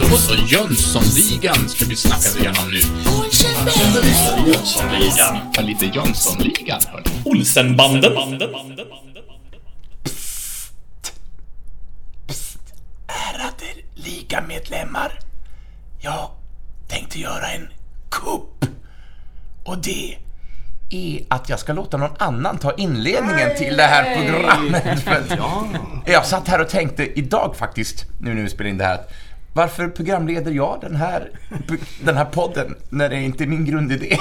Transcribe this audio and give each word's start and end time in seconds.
Då 0.00 0.16
så, 0.16 0.34
Jönssonligan 0.34 1.68
ska 1.68 1.84
vi 1.84 1.96
snacka 1.96 2.38
igenom 2.38 2.70
nu. 2.70 2.80
Jönssonligan. 4.46 5.38
Ja, 5.54 5.62
lite 5.62 5.86
Jönssonligan, 5.86 6.80
hörni. 6.86 7.10
Olsenbanden. 7.24 8.12
Ärade 13.06 13.66
ligamedlemmar. 13.94 15.18
Jag 16.00 16.30
tänkte 16.88 17.18
göra 17.20 17.48
en 17.48 17.68
kupp. 18.10 18.64
Och 19.64 19.78
det 19.78 20.16
är 20.94 21.20
att 21.28 21.48
jag 21.48 21.58
ska 21.58 21.72
låta 21.72 21.96
någon 21.96 22.16
annan 22.18 22.58
ta 22.58 22.72
inledningen 22.72 23.56
till 23.56 23.76
det 23.76 23.82
här 23.82 24.16
programmet. 24.16 25.00
För 25.04 25.10
att 25.10 25.38
Jag 26.06 26.26
satt 26.26 26.48
här 26.48 26.60
och 26.60 26.68
tänkte 26.68 27.18
idag 27.18 27.56
faktiskt, 27.56 28.04
nu 28.20 28.34
när 28.34 28.42
vi 28.42 28.48
spelar 28.48 28.70
in 28.70 28.78
det 28.78 28.84
här, 28.84 29.00
varför 29.54 29.88
programleder 29.88 30.52
jag 30.52 30.78
den 30.80 30.96
här, 30.96 31.30
den 32.04 32.16
här 32.16 32.24
podden 32.24 32.74
när 32.88 33.08
det 33.08 33.16
inte 33.16 33.44
är 33.44 33.48
min 33.48 33.64
grundidé? 33.64 34.16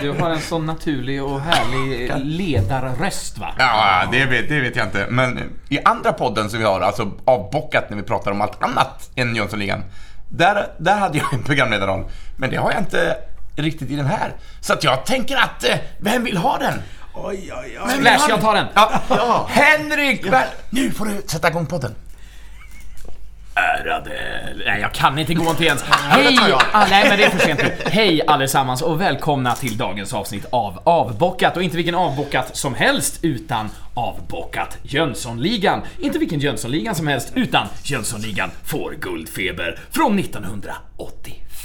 Du 0.00 0.10
har 0.10 0.30
en 0.30 0.40
sån 0.40 0.66
naturlig 0.66 1.22
och 1.22 1.40
härlig 1.40 2.12
ledarröst 2.24 3.38
va? 3.38 3.54
Ja, 3.58 4.08
det 4.12 4.24
vet, 4.24 4.48
det 4.48 4.60
vet 4.60 4.76
jag 4.76 4.86
inte. 4.86 5.06
Men 5.10 5.38
i 5.68 5.78
andra 5.84 6.12
podden 6.12 6.50
som 6.50 6.58
vi 6.58 6.64
har, 6.64 6.80
alltså 6.80 7.10
avbockat 7.24 7.90
när 7.90 7.96
vi 7.96 8.02
pratar 8.02 8.30
om 8.30 8.40
allt 8.40 8.62
annat 8.62 9.10
än 9.14 9.36
Jönssonligan, 9.36 9.82
där, 10.28 10.66
där 10.78 10.96
hade 10.96 11.18
jag 11.18 11.34
en 11.34 11.42
programledarroll. 11.42 12.04
Men 12.36 12.50
det 12.50 12.56
har 12.56 12.72
jag 12.72 12.80
inte 12.80 13.16
riktigt 13.56 13.90
i 13.90 13.96
den 13.96 14.06
här. 14.06 14.32
Så 14.60 14.72
att 14.72 14.84
jag 14.84 15.06
tänker 15.06 15.36
att, 15.36 15.64
eh, 15.64 15.76
vem 15.98 16.24
vill 16.24 16.36
ha 16.36 16.58
den? 16.58 16.82
Oj, 17.14 17.36
oj, 17.36 17.52
oj. 17.62 17.78
Vem 17.78 17.88
vill 17.88 18.00
Flash, 18.00 18.20
ha 18.22 18.28
jag 18.28 18.38
den? 18.38 18.44
tar 18.44 18.54
den. 18.54 18.66
Ja. 19.08 19.46
Henrik! 19.50 20.26
väl- 20.26 20.48
Nu 20.70 20.90
får 20.90 21.06
du 21.06 21.22
sätta 21.26 21.48
igång 21.48 21.66
podden. 21.66 21.94
Ärade... 23.54 24.10
Nej, 24.66 24.80
jag 24.80 24.92
kan 24.94 25.18
inte 25.18 25.34
gå 25.34 25.54
till 25.54 25.66
ens. 25.66 25.82
Hej! 25.82 26.38
Ah, 26.72 26.86
nej, 26.90 27.08
men 27.08 27.18
det 27.18 27.24
är 27.24 27.30
för 27.30 27.38
sent 27.38 27.60
nu. 27.62 27.72
Hej 27.90 28.26
allesammans 28.26 28.82
och 28.82 29.00
välkomna 29.00 29.54
till 29.54 29.76
dagens 29.76 30.14
avsnitt 30.14 30.46
av 30.50 30.80
Avbockat. 30.84 31.56
Och 31.56 31.62
inte 31.62 31.76
vilken 31.76 31.94
avbockat 31.94 32.56
som 32.56 32.74
helst, 32.74 33.18
utan 33.22 33.70
Avbockat 33.94 34.78
Jönssonligan. 34.82 35.82
Inte 35.98 36.18
vilken 36.18 36.40
Jönssonligan 36.40 36.94
som 36.94 37.06
helst, 37.06 37.32
utan 37.34 37.66
Jönssonligan 37.82 38.50
får 38.64 38.94
guldfeber 39.00 39.78
från 39.90 40.16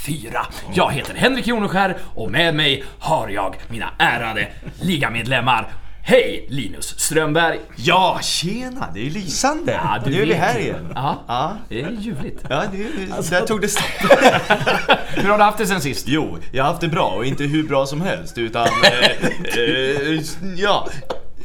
1984. 0.08 0.46
Jag 0.74 0.92
heter 0.92 1.14
Henrik 1.14 1.46
Joneskär 1.46 1.96
och 2.14 2.30
med 2.30 2.54
mig 2.54 2.84
har 2.98 3.28
jag 3.28 3.54
mina 3.68 3.90
ärade 3.98 4.48
ligamedlemmar. 4.80 5.68
Hej 6.02 6.46
Linus 6.48 6.98
Strömberg! 7.00 7.58
Ja, 7.76 8.18
tjena! 8.22 8.88
Det 8.94 9.06
är 9.06 9.10
lysande! 9.10 9.72
Ja, 9.72 9.98
nu 10.06 10.22
är 10.22 10.26
vi 10.26 10.34
här 10.34 10.58
igen. 10.58 10.92
Ja, 10.94 11.24
Ja, 11.28 11.56
det 11.68 11.82
är 11.82 11.90
ljuvligt. 11.90 12.44
ja 12.48 12.64
det, 12.72 13.30
där 13.30 13.46
tog 13.46 13.60
det 13.60 13.68
stopp. 13.68 13.84
Hur 15.08 15.28
har 15.28 15.38
du 15.38 15.44
haft 15.44 15.58
det 15.58 15.66
sen 15.66 15.80
sist? 15.80 16.08
Jo, 16.08 16.38
jag 16.52 16.64
har 16.64 16.68
haft 16.70 16.80
det 16.80 16.88
bra 16.88 17.08
och 17.08 17.24
inte 17.26 17.44
hur 17.44 17.68
bra 17.68 17.86
som 17.86 18.00
helst 18.00 18.38
utan... 18.38 18.66
Eh, 19.56 19.62
eh, 19.62 20.20
ja. 20.56 20.88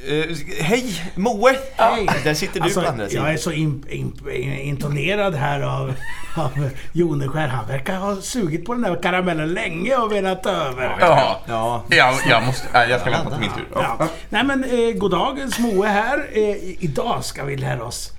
Eh, 0.08 0.38
hej, 0.60 1.12
Moe! 1.16 1.56
Hej. 1.76 2.08
Där 2.24 2.34
sitter 2.34 2.60
du 2.60 2.64
Alltså, 2.64 2.82
på 2.82 2.88
andra 2.88 3.10
sidan. 3.10 3.26
jag 3.26 3.34
är 3.34 3.38
så 3.38 3.52
imp, 3.52 3.92
imp, 3.92 4.16
imponerad 4.62 5.36
här 5.36 5.62
av, 5.62 5.94
av 6.38 6.70
Joneskär. 6.94 7.48
Han 7.48 7.68
verkar 7.68 7.96
ha 7.98 8.16
sugit 8.16 8.66
på 8.66 8.74
den 8.74 8.82
där 8.82 9.02
karamellen 9.04 9.54
länge 9.54 9.96
och 9.96 10.12
velat 10.12 10.46
över. 10.46 10.98
Ja, 11.00 11.40
Ja. 11.48 11.84
jag, 11.90 12.16
jag, 12.30 12.44
måste, 12.46 12.68
jag 12.90 13.02
ska 13.02 13.10
vänta 13.10 13.30
på 13.30 13.40
min 13.40 13.50
tur. 13.50 13.66
Ja. 13.74 14.08
Nej 14.30 14.44
men, 14.44 14.64
eh, 14.64 14.92
goddagens 14.98 15.60
Moe 15.60 15.88
här. 15.88 16.28
Eh, 16.34 16.56
idag 16.84 17.26
ska 17.26 17.44
vi 17.46 17.58
lära 17.58 17.84
oss 17.84 18.12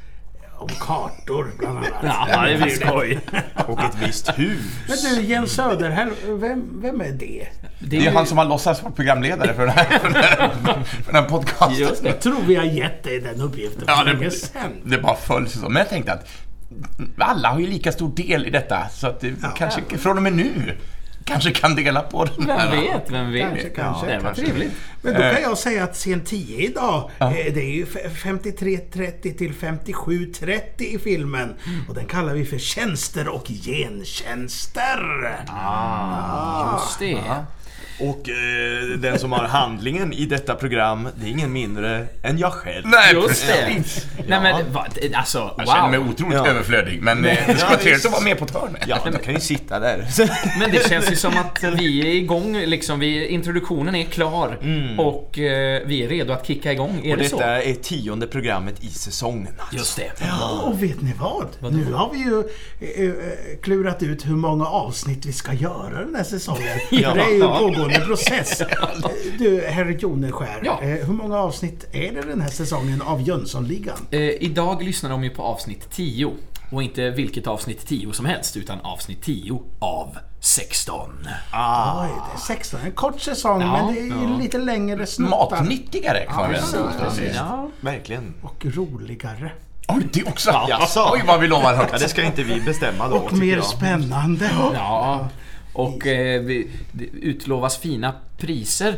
om 0.63 0.69
kartor 0.69 1.51
bland 1.59 1.79
annat. 1.79 1.91
Ja, 2.31 2.47
det 2.47 2.57
blir 2.57 2.71
skoj. 2.71 3.21
Och 3.67 3.81
ett 3.85 3.97
visst 4.07 4.39
hus. 4.39 4.61
Men 4.89 5.15
du 5.17 5.23
Jens 5.23 5.53
Söderhäll, 5.53 6.11
vem, 6.29 6.81
vem 6.83 7.01
är 7.01 7.13
det? 7.13 7.47
Det 7.79 8.07
är 8.07 8.13
han 8.13 8.27
som 8.27 8.39
har 8.39 8.45
låtsats 8.45 8.83
vara 8.83 8.93
programledare 8.93 9.55
för 9.55 9.67
den 9.67 9.75
här, 9.75 9.99
för 9.99 10.09
den 10.09 10.23
här, 10.23 10.49
för 10.85 11.13
den 11.13 11.23
här 11.23 11.29
podcasten. 11.29 11.79
Just 11.79 12.03
det. 12.03 12.09
Jag 12.09 12.21
tror 12.21 12.43
vi 12.47 12.55
har 12.55 12.65
gett 12.65 13.03
dig 13.03 13.21
den 13.21 13.41
uppgiften 13.41 13.85
Ja, 13.87 13.97
för 13.97 14.05
länge 14.05 14.25
det, 14.25 14.31
sedan. 14.31 14.73
det 14.85 14.99
bara 14.99 15.17
föll 15.17 15.49
så. 15.49 15.59
Men 15.69 15.77
jag 15.77 15.89
tänkte 15.89 16.13
att 16.13 16.29
alla 17.19 17.49
har 17.49 17.61
ju 17.61 17.67
lika 17.67 17.93
stor 17.93 18.13
del 18.17 18.47
i 18.47 18.51
detta. 18.51 18.89
Så 18.89 19.07
att 19.07 19.21
det 19.21 19.33
kanske 19.57 19.81
från 19.99 20.17
och 20.17 20.23
med 20.23 20.33
nu 20.33 20.77
kanske 21.25 21.51
kan 21.51 21.75
dela 21.75 22.01
på 22.01 22.25
den 22.25 22.47
Vem 22.47 22.59
här. 22.59 22.71
vet, 22.71 23.11
vem 23.11 23.33
vet? 23.33 23.43
Kanske, 23.51 23.69
kanske, 23.69 24.07
det 24.07 24.19
var 24.19 24.35
trevligt. 24.35 24.73
Men 25.03 25.15
då 25.15 25.21
kan 25.21 25.43
jag 25.43 25.59
säga 25.59 25.85
att 25.85 25.95
scen 25.97 26.21
10 26.25 26.59
idag, 26.69 27.11
eh, 27.21 27.29
det 27.31 27.61
är 27.61 27.75
ju 27.75 27.87
f- 27.95 28.23
53.30 28.25 29.39
till 29.39 29.53
57.30 29.55 30.61
i 30.83 30.99
filmen. 30.99 31.55
Och 31.89 31.95
den 31.95 32.05
kallar 32.07 32.35
vi 32.35 32.45
för 32.45 32.59
tjänster 32.59 33.29
och 33.29 33.47
gentjänster. 33.49 35.03
Just 36.73 36.99
det. 36.99 37.45
Och 38.01 38.29
eh, 38.29 38.99
den 38.99 39.19
som 39.19 39.33
har 39.33 39.45
handlingen 39.45 40.13
i 40.13 40.27
detta 40.27 40.55
program, 40.55 41.09
det 41.15 41.27
är 41.27 41.31
ingen 41.31 41.53
mindre 41.53 42.07
än 42.23 42.39
jag 42.39 42.53
själv. 42.53 42.87
Nej, 42.87 43.15
Just 43.15 43.47
det. 43.47 43.83
Nej 44.27 44.41
men 44.43 44.73
vad, 44.73 44.87
alltså 45.15 45.55
Jag 45.59 45.69
känner 45.69 45.89
mig 45.91 45.99
wow. 45.99 46.09
otroligt 46.11 46.35
Ja. 46.35 46.47
överflödig, 46.47 47.03
men 47.03 47.25
eh, 47.25 47.37
det 47.47 47.55
skulle 47.55 47.69
vara 47.71 47.79
trevligt 47.79 48.07
att 48.07 48.13
vara 48.13 48.23
med 48.23 48.39
på 48.39 48.45
ett 48.45 48.51
hörn. 48.55 48.77
Ja, 48.87 48.99
du 49.13 49.19
kan 49.19 49.35
ju 49.35 49.41
sitta 49.41 49.79
där. 49.81 50.07
Men 50.59 50.71
det 50.71 50.89
känns 50.89 51.13
ju 51.13 51.17
som 51.17 51.33
att 51.39 51.65
vi 51.79 52.01
är 52.01 52.15
igång 52.15 52.57
liksom. 52.57 53.01
Vi, 53.01 53.27
introduktionen 53.27 53.95
är 53.95 54.05
klar 54.05 54.59
och 54.99 55.39
eh, 55.39 55.83
vi 55.87 56.05
är 56.05 56.09
redo 56.09 56.33
att 56.33 56.47
kicka 56.47 56.73
igång. 56.73 57.01
Är 57.05 57.13
Och 57.13 57.19
det 57.19 57.29
så? 57.29 57.37
detta 57.37 57.63
är 57.63 57.75
tionde 57.75 58.27
programmet 58.27 58.85
i 58.85 58.89
säsongen. 58.89 59.53
Alltså. 59.59 59.77
Just 59.77 59.97
det. 59.97 60.13
Och 60.65 60.83
vet 60.83 61.01
ni 61.03 61.13
vad? 61.21 61.73
Nu 61.73 61.93
har 61.93 62.11
vi 62.13 62.19
ju 62.19 62.39
eh, 62.81 63.09
eh, 63.11 63.13
klurat 63.63 64.03
ut 64.03 64.27
hur 64.27 64.37
många 64.37 64.67
avsnitt 64.67 65.27
vi 65.27 65.33
ska 65.33 65.53
göra 65.53 66.05
den 66.05 66.15
här 66.15 66.25
säsongen. 66.25 66.79
Ja. 66.91 67.15
Det 67.15 67.21
är 67.21 67.29
ju 67.31 67.43
en 67.43 67.49
pågående 67.83 68.07
process. 68.07 68.63
Du, 69.39 69.65
herr 69.69 69.85
Joneskär, 69.91 70.61
Ja. 70.65 70.81
eh, 70.83 70.89
hur 71.07 71.13
många 71.15 71.39
avsnitt 71.39 71.87
är 71.93 72.13
det 72.13 72.23
den 72.23 72.41
här 72.41 72.49
säsongen 72.51 73.03
av 73.03 73.23
Jönssonligan? 73.23 73.97
Eh, 74.11 74.21
idag 74.21 74.83
lyssnar 74.83 75.11
de 75.11 75.25
ju 75.25 75.31
på 75.31 75.43
avsnitt 75.43 75.91
10. 75.91 76.31
Och 76.71 76.83
inte 76.83 77.11
vilket 77.11 77.47
avsnitt 77.47 77.87
10 77.87 78.13
som 78.13 78.27
helst, 78.27 78.57
utan 78.57 78.81
avsnitt 78.81 79.23
10 79.23 79.63
av 79.79 80.17
16. 80.41 81.11
Oj, 81.11 81.29
det 81.53 82.35
är 82.35 82.39
16. 82.47 82.81
En 82.85 82.93
kort 82.93 83.21
säsong, 83.21 83.61
Ja, 83.61 83.73
men 83.87 83.95
det 83.95 84.01
är 84.01 84.05
ju 84.05 84.39
lite 84.43 84.59
längre 84.59 85.07
snuttar. 85.07 85.51
Matnyttigare 85.61 86.25
kan 86.27 86.37
man 86.37 86.51
väl 86.51 86.63
säga. 87.13 87.33
Ja. 87.35 87.69
Verkligen. 87.81 88.35
Och 88.43 88.65
roligare. 88.67 89.53
Oj, 89.89 90.09
det 90.13 90.25
också! 90.25 90.51
Jaså? 90.69 91.11
Oj, 91.13 91.23
vad 91.27 91.41
vi 91.41 91.49
lovar 91.49 91.73
Ja, 91.73 91.77
högt. 91.79 91.99
det 92.01 92.09
ska 92.09 92.23
inte 92.23 92.43
vi 92.43 92.61
bestämma 92.61 93.09
då, 93.09 93.17
Och 93.17 93.33
mer 93.33 93.57
jag. 93.57 93.65
spännande. 93.65 94.51
ja. 94.75 95.29
Och 95.73 96.07
eh, 96.07 96.41
vi, 96.43 96.69
det 96.93 97.05
utlovas 97.05 97.79
fina 97.79 98.15
priser. 98.39 98.97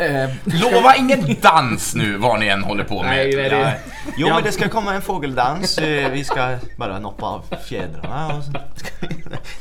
Eh, 0.00 0.30
Lova 0.44 0.96
ingen 0.96 1.36
dans 1.42 1.94
nu, 1.94 2.16
vad 2.16 2.40
ni 2.40 2.46
än 2.46 2.62
håller 2.62 2.84
på 2.84 3.02
Nej, 3.02 3.36
med. 3.36 3.50
det- 3.50 3.56
Ja. 3.58 3.72
Jo 4.16 4.28
Ja. 4.28 4.34
men 4.34 4.44
det 4.44 4.52
ska 4.52 4.68
komma 4.68 4.94
en 4.94 5.02
fågeldans, 5.02 5.78
Eh, 5.78 6.10
vi 6.10 6.24
ska 6.24 6.56
bara 6.76 6.98
noppa 6.98 7.26
av 7.26 7.44
fjädrarna 7.68 8.36
och 8.36 8.44
så. 8.44 8.52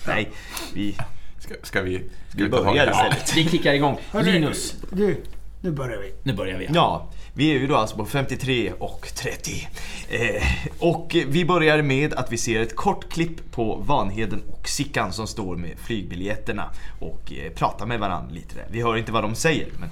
Nej, 0.08 0.30
vi, 0.74 0.96
Ska, 1.40 1.54
ska 1.64 1.82
vi, 1.82 1.98
ska 2.30 2.44
vi 2.44 2.50
börjar 2.50 2.92
istället. 2.92 3.34
vi 3.36 3.50
kickar 3.50 3.74
igång. 3.74 3.98
Hörru, 4.12 4.32
Linus, 4.32 4.76
Du, 4.92 5.24
nu 5.62 5.72
börjar 5.72 5.98
vi. 5.98 6.14
nu 6.24 6.34
börjar 6.34 6.58
vi. 6.58 6.68
Ja, 6.74 7.08
vi 7.34 7.56
är 7.56 7.60
ju 7.60 7.68
då 7.68 7.76
alltså 7.76 7.96
på 7.96 8.06
53 8.06 8.74
och 8.80 9.08
30. 9.16 9.68
Eh, 10.10 10.44
och 10.80 11.16
vi 11.28 11.46
börjar 11.46 11.82
med 11.82 12.14
att 12.14 12.32
vi 12.32 12.38
ser 12.38 12.62
ett 12.62 12.76
kort 12.76 13.10
klipp 13.10 13.52
på 13.52 13.76
Vanheden 13.76 14.42
och 14.52 14.70
Sickan 14.70 15.14
som 15.14 15.28
står 15.28 15.56
med 15.56 15.72
flygbiljetterna 15.86 16.70
och 17.00 17.34
eh, 17.34 17.52
pratar 17.52 17.86
med 17.86 18.00
varandra 18.00 18.34
lite 18.34 18.56
där. 18.56 18.66
Vi 18.70 18.82
hör 18.82 18.98
inte 18.98 19.12
vad 19.12 19.24
de 19.24 19.36
säger. 19.36 19.68
Men 19.80 19.90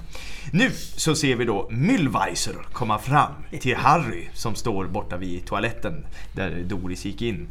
nu 0.52 0.70
så 0.96 1.14
ser 1.14 1.36
vi 1.36 1.44
då 1.44 1.68
Müllweiser 1.70 2.54
komma 2.72 2.98
fram 2.98 3.32
till 3.60 3.76
Harry 3.76 4.28
som 4.34 4.54
står 4.54 4.84
borta 4.84 5.16
vid 5.16 5.46
toaletten 5.46 6.06
där 6.32 6.64
Doris 6.66 7.04
gick 7.04 7.22
in. 7.22 7.48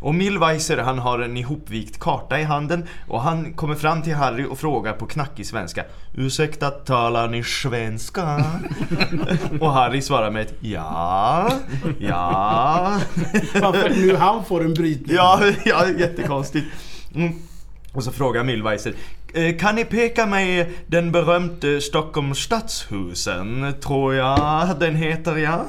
Och 0.00 0.14
Müllweiser 0.14 0.78
han 0.78 0.98
har 0.98 1.18
en 1.18 1.36
ihopvikt 1.36 2.00
karta 2.00 2.40
i 2.40 2.42
handen 2.42 2.88
och 3.08 3.22
han 3.22 3.52
kommer 3.52 3.74
fram 3.74 4.02
till 4.02 4.14
Harry 4.14 4.44
och 4.44 4.58
frågar 4.58 4.92
på 4.92 5.06
knackig 5.06 5.46
svenska 5.46 5.84
Ursäkta, 6.14 6.70
talar 6.70 7.28
ni 7.28 7.44
svenska? 7.44 8.44
och 9.60 9.72
Harry 9.72 10.02
svarar 10.02 10.30
med 10.30 10.42
ett 10.42 10.54
ja, 10.60 11.50
ja. 11.98 12.92
Varför 13.62 13.90
nu 13.90 14.16
han 14.16 14.44
får 14.44 14.64
en 14.64 14.74
brytning? 14.74 15.16
Ja, 15.16 15.40
ja 15.64 15.84
jättekonstigt. 15.98 16.66
Mm. 17.14 17.32
Och 17.92 18.04
så 18.04 18.12
frågar 18.12 18.44
Müllweiser 18.44 18.94
"Eh, 19.34 19.56
Kan 19.56 19.74
ni 19.74 19.84
peka 19.84 20.26
mig 20.26 20.72
den 20.86 21.12
berömte 21.12 21.80
Stockholms 21.80 22.38
stadshusen? 22.38 23.74
Tror 23.80 24.14
jag 24.14 24.68
den 24.80 24.94
heter 24.96 25.36
ja. 25.36 25.64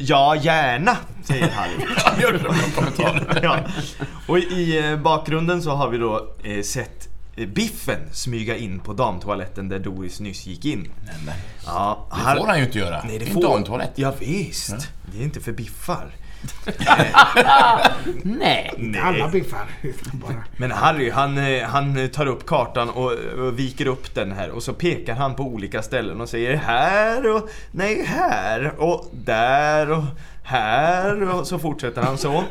Ja, 0.00 0.36
gärna, 0.36 0.96
säger 1.24 1.48
Harry. 1.50 1.72
Gör 2.22 2.32
det 2.32 2.38
som 2.38 2.48
en 2.54 2.70
kommentar. 2.74 3.40
ja. 3.42 3.56
Och 4.26 4.38
i 4.38 4.78
eh, 4.90 4.96
bakgrunden 4.96 5.62
så 5.62 5.70
har 5.70 5.88
vi 5.88 5.98
då 5.98 6.34
eh, 6.44 6.62
sett 6.62 7.08
Biffen 7.36 8.00
smyga 8.12 8.56
in 8.56 8.80
på 8.80 8.92
damtoaletten 8.92 9.68
där 9.68 9.78
Doris 9.78 10.20
nyss 10.20 10.46
gick 10.46 10.64
in. 10.64 10.88
Nej, 11.26 11.36
Ja, 11.66 12.06
det 12.10 12.40
får 12.40 12.46
han 12.46 12.58
ju 12.58 12.64
inte 12.64 12.78
göra. 12.78 13.02
Nej, 13.04 13.18
det 13.18 13.24
är 13.24 13.30
får 13.30 13.44
en 13.44 13.50
damtoalett. 13.50 13.92
Ja, 13.94 14.14
visst. 14.18 14.88
Det 15.12 15.18
är 15.18 15.22
inte 15.22 15.40
för 15.40 15.52
biffar. 15.52 16.10
Nej. 18.22 18.74
Inte 18.78 19.02
alla 19.02 19.28
biffar. 19.28 19.66
Men 20.56 20.70
Harry, 20.70 21.10
han, 21.10 21.38
eh, 21.38 21.62
han 21.68 22.08
tar 22.08 22.26
upp 22.26 22.46
kartan 22.46 22.90
och, 22.90 23.12
och 23.12 23.58
viker 23.58 23.86
upp 23.86 24.14
den 24.14 24.32
här 24.32 24.50
och 24.50 24.62
så 24.62 24.72
pekar 24.72 25.14
han 25.14 25.34
på 25.34 25.42
olika 25.42 25.82
ställen 25.82 26.20
och 26.20 26.28
säger 26.28 26.56
här 26.56 27.36
och 27.36 27.48
nej 27.70 28.04
här 28.06 28.80
och 28.80 29.10
där 29.12 29.90
och 29.90 30.04
här 30.46 31.22
och 31.34 31.46
så 31.46 31.58
fortsätter 31.58 32.02
han 32.02 32.18
så. 32.18 32.44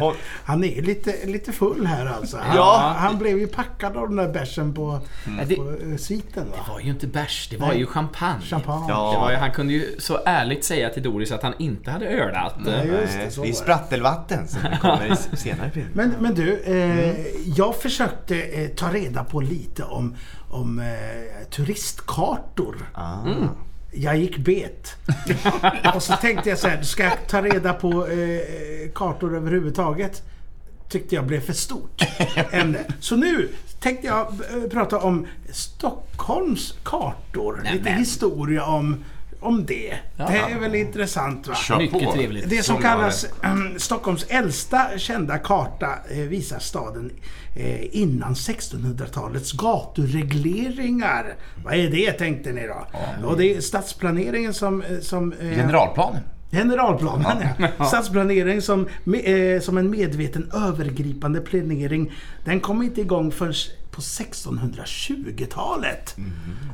Och, 0.00 0.14
Han 0.44 0.64
är 0.64 0.82
lite, 0.82 1.26
lite 1.26 1.52
full 1.52 1.86
här 1.86 2.06
alltså. 2.06 2.36
Han, 2.36 2.56
Ja. 2.56 2.94
han 2.98 3.18
blev 3.18 3.38
ju 3.38 3.46
packad 3.46 3.96
av 3.96 4.08
den 4.08 4.16
där 4.16 4.28
bärsen 4.28 4.74
på, 4.74 5.00
det- 5.48 5.56
på 5.56 5.70
eh, 5.70 5.96
sviten 5.96 6.44
va? 6.50 6.56
Det 6.66 6.72
var 6.72 6.80
ju 6.80 6.90
inte 6.90 7.06
bärs, 7.06 7.48
det 7.50 7.56
var 7.56 7.68
Nej. 7.68 7.78
ju 7.78 7.86
champagne. 7.86 8.40
Champagne. 8.42 8.86
Ja. 8.88 9.12
Det 9.12 9.18
var 9.20 9.30
ju, 9.30 9.36
han 9.36 9.50
kunde 9.52 9.72
ju 9.72 9.94
så 9.98 10.18
ärligt 10.24 10.64
säga 10.64 10.90
till 10.90 11.02
Doris 11.02 11.32
att 11.32 11.42
han 11.42 11.54
inte 11.58 11.90
hade 11.90 12.06
ölat. 12.06 12.54
Nej, 12.58 12.86
just 13.02 13.12
det, 13.18 13.30
så 13.30 13.40
det 13.42 13.46
är 13.46 13.50
det. 13.50 13.56
sprattelvatten 13.56 14.48
som 14.48 14.60
kommer 14.80 15.36
senare 15.36 15.70
film. 15.70 15.88
Men, 15.92 16.14
men 16.20 16.34
du, 16.34 16.58
eh, 16.60 17.26
jag 17.56 17.76
försökte 17.76 18.42
eh, 18.42 18.68
ta 18.68 18.92
reda 18.92 19.24
på 19.24 19.40
lite 19.40 19.82
om, 19.84 20.14
om 20.50 20.78
eh, 20.78 21.48
turistkartor. 21.50 22.76
Ah. 22.94 23.16
Jag 23.90 24.16
gick 24.16 24.36
bet. 24.38 24.96
och 25.94 26.02
så 26.02 26.12
tänkte 26.16 26.48
jag 26.48 26.58
så 26.58 26.68
här, 26.68 26.82
ska 26.82 27.04
jag 27.04 27.26
ta 27.28 27.42
reda 27.42 27.72
på 27.72 28.06
eh, 28.06 28.90
kartor 28.94 29.36
överhuvudtaget? 29.36 30.22
Tyckte 30.88 31.14
jag 31.14 31.26
blev 31.26 31.40
för 31.40 31.52
stort 31.52 32.02
ämne. 32.50 32.78
Så 33.00 33.16
nu 33.16 33.48
tänkte 33.80 34.06
jag 34.06 34.26
eh, 34.26 34.70
prata 34.70 34.98
om 34.98 35.26
Stockholms 35.50 36.74
kartor. 36.82 37.60
Lite 37.72 37.84
Nämen. 37.84 37.98
historia 37.98 38.64
om, 38.64 39.04
om 39.40 39.66
det. 39.66 39.94
Det 40.16 40.22
är 40.22 40.60
väl 40.60 40.74
intressant 40.74 41.48
va? 41.48 41.54
Kör 41.54 41.78
Mycket 41.78 41.92
på. 41.92 41.98
Det 41.98 42.12
trevligt. 42.12 42.64
som 42.64 42.74
Som 42.74 42.82
kallas 42.82 43.26
ehm, 43.42 43.78
Stockholms 43.78 44.26
äldsta 44.28 44.98
kända 44.98 45.38
karta 45.38 45.88
eh, 46.10 46.18
visar 46.18 46.58
staden 46.58 47.10
eh, 47.56 47.96
innan 47.96 48.34
1600-talets 48.34 49.52
gaturegleringar. 49.52 51.34
Vad 51.64 51.74
är 51.74 51.90
det 51.90 52.12
tänkte 52.12 52.52
ni 52.52 52.66
då? 52.66 52.86
Och 53.28 53.36
det 53.36 53.56
är 53.56 53.60
stadsplaneringen 53.60 54.54
som... 54.54 54.82
eh, 54.82 54.98
som 55.00 55.32
eh, 55.32 55.50
Generalplanen. 55.50 56.22
Generalplanen 56.50 57.48
ja. 57.78 57.84
Stadsplanering 57.84 58.62
som, 58.62 58.88
eh, 59.24 59.60
som 59.60 59.78
en 59.78 59.90
medveten 59.90 60.50
övergripande 60.54 61.40
planering. 61.40 62.12
Den 62.44 62.60
kom 62.60 62.82
inte 62.82 63.00
igång 63.00 63.30
förrän 63.32 63.54
på 63.96 64.02
1620-talet. 64.02 66.16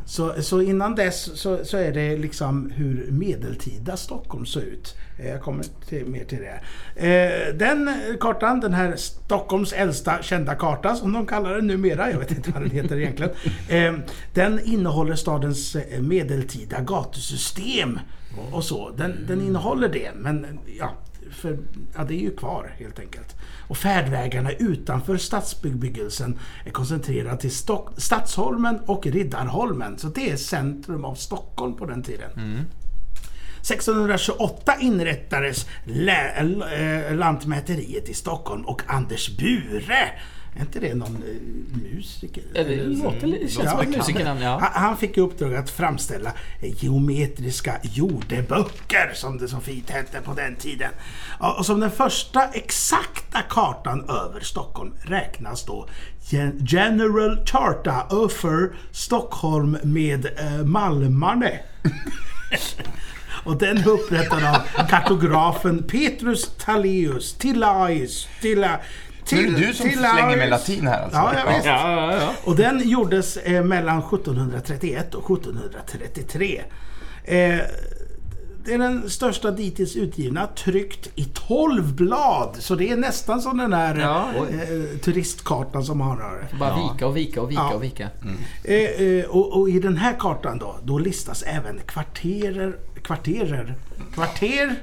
Så, 0.06 0.42
så 0.42 0.62
innan 0.62 0.94
dess 0.94 1.40
så, 1.40 1.64
så 1.64 1.76
är 1.76 1.92
det 1.92 2.16
liksom 2.16 2.70
hur 2.70 3.06
medeltida 3.10 3.96
Stockholm 3.96 4.46
såg 4.46 4.62
ut. 4.62 4.94
Eh, 5.18 5.28
Jag 5.28 5.42
kommer 5.42 5.64
till, 5.88 6.06
mer 6.06 6.24
till 6.24 6.38
det. 6.38 6.60
Eh, 7.06 7.54
Den 7.54 7.90
kartan, 8.20 8.60
den 8.60 8.74
här 8.74 8.96
Stockholms 8.96 9.72
äldsta 9.72 10.22
kända 10.22 10.54
karta 10.54 10.94
som 10.94 11.12
de 11.12 11.26
kallar 11.26 11.54
den 11.54 11.66
numera, 11.66 12.10
jag 12.10 12.18
vet 12.18 12.30
inte 12.30 12.50
vad 12.50 12.62
den 12.62 12.70
heter 12.70 12.96
egentligen. 12.96 13.32
Eh, 13.68 13.94
Den 14.34 14.60
innehåller 14.64 15.14
stadens 15.14 15.76
medeltida 16.00 16.80
gatusystem 16.80 17.98
och 18.52 18.64
så. 18.64 18.90
Den, 18.90 19.24
den 19.28 19.40
innehåller 19.40 19.88
det, 19.88 20.10
men 20.16 20.46
ja, 20.78 20.92
för, 21.32 21.58
ja, 21.96 22.04
det 22.04 22.14
är 22.14 22.20
ju 22.20 22.36
kvar 22.36 22.74
helt 22.78 22.98
enkelt. 22.98 23.36
Och 23.68 23.76
färdvägarna 23.76 24.52
utanför 24.52 25.16
stadsbebyggelsen 25.16 26.38
är 26.64 26.70
koncentrerade 26.70 27.36
till 27.36 27.54
Stock, 27.54 27.88
Stadsholmen 27.96 28.80
och 28.86 29.06
Riddarholmen. 29.06 29.98
Så 29.98 30.08
det 30.08 30.30
är 30.30 30.36
centrum 30.36 31.04
av 31.04 31.14
Stockholm 31.14 31.76
på 31.76 31.86
den 31.86 32.02
tiden. 32.02 32.30
1628 33.62 34.74
inrättades 34.80 35.66
lä, 35.84 36.32
eh, 36.34 37.16
Lantmäteriet 37.16 38.08
i 38.08 38.14
Stockholm 38.14 38.64
och 38.64 38.82
Anders 38.86 39.36
Bure 39.36 40.08
är 40.54 40.60
inte 40.60 40.80
det 40.80 40.94
någon 40.94 41.16
eh, 41.16 41.82
musiker? 41.82 42.44
Ja, 42.54 42.64
det 42.64 42.76
låter 42.76 43.48
som 43.48 43.90
musikernamn, 43.90 44.40
ja. 44.40 44.70
Han, 44.74 44.96
fick 44.96 45.18
i 45.18 45.20
uppdrag 45.20 45.54
att 45.54 45.70
framställa 45.70 46.32
geometriska 46.60 47.80
jordeböcker, 47.82 49.10
som 49.14 49.38
det 49.38 49.48
så 49.48 49.60
fint 49.60 49.90
hette 49.90 50.20
på 50.20 50.34
den 50.34 50.56
tiden. 50.56 50.90
Och 51.38 51.66
som 51.66 51.80
den 51.80 51.90
första 51.90 52.44
exakta 52.48 53.42
kartan 53.48 54.10
över 54.10 54.40
Stockholm 54.40 54.92
räknas 55.02 55.64
då 55.64 55.88
Gen- 56.28 56.66
General 56.68 57.46
Charta 57.46 58.06
över 58.10 58.72
Stockholm 58.92 59.76
med 59.82 60.26
eh, 60.26 60.64
Malmarne. 60.64 61.60
Och 63.44 63.56
den 63.56 63.78
är 63.78 63.88
upprättad 63.88 64.44
av 64.44 64.86
kartografen 64.88 65.82
Petrus 65.82 66.56
Talleus 66.58 67.34
Tillaeus. 67.34 68.28
Tilla, 68.40 68.80
Nu 69.32 69.38
är 69.46 69.50
det 69.50 69.56
du 69.66 69.74
som 69.74 69.90
slänger 69.90 70.36
med 70.36 70.50
latin 70.50 70.86
här 70.86 71.02
alltså. 71.02 71.18
Ja, 71.18 71.32
jag 71.46 71.54
visst. 71.54 71.66
Ja, 71.66 71.92
ja, 72.12 72.14
ja. 72.20 72.32
Och 72.44 72.56
den 72.56 72.88
gjordes 72.88 73.36
eh, 73.36 73.64
mellan 73.64 73.98
1731 73.98 75.14
och 75.14 75.30
1733. 75.38 76.62
Eh, 77.24 77.58
det 78.64 78.74
är 78.74 78.78
den 78.78 79.10
största 79.10 79.50
dittills 79.50 79.96
utgivna, 79.96 80.46
tryckt 80.46 81.08
i 81.14 81.24
12 81.24 81.94
blad. 81.94 82.56
Så 82.58 82.74
det 82.74 82.90
är 82.90 82.96
nästan 82.96 83.42
som 83.42 83.56
den 83.58 83.72
här 83.72 83.98
Ja. 84.00 84.28
eh, 84.36 84.98
turistkartan 84.98 85.84
som 85.84 86.00
har 86.00 86.16
här. 86.16 86.58
Bara 86.58 86.74
vika 86.92 87.06
och 87.06 87.16
vika 87.16 87.42
och 87.42 87.50
vika 87.50 87.60
Ja. 87.70 87.74
och 87.74 87.82
vika. 87.82 88.08
Eh, 88.64 88.76
eh, 88.76 89.24
och, 89.24 89.60
och 89.60 89.68
i 89.70 89.78
den 89.78 89.96
här 89.96 90.16
kartan 90.18 90.58
då, 90.58 90.76
då 90.84 90.98
listas 90.98 91.42
även 91.42 91.80
kvarterer, 91.86 92.76
kvarterer, 93.02 93.74
kvarter 94.14 94.74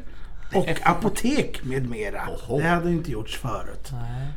och 0.56 0.68
apotek 0.84 1.64
med 1.64 1.90
mera. 1.90 2.28
Det 2.58 2.68
hade 2.68 2.90
inte 2.92 3.12
gjorts 3.12 3.38
förut. 3.38 3.92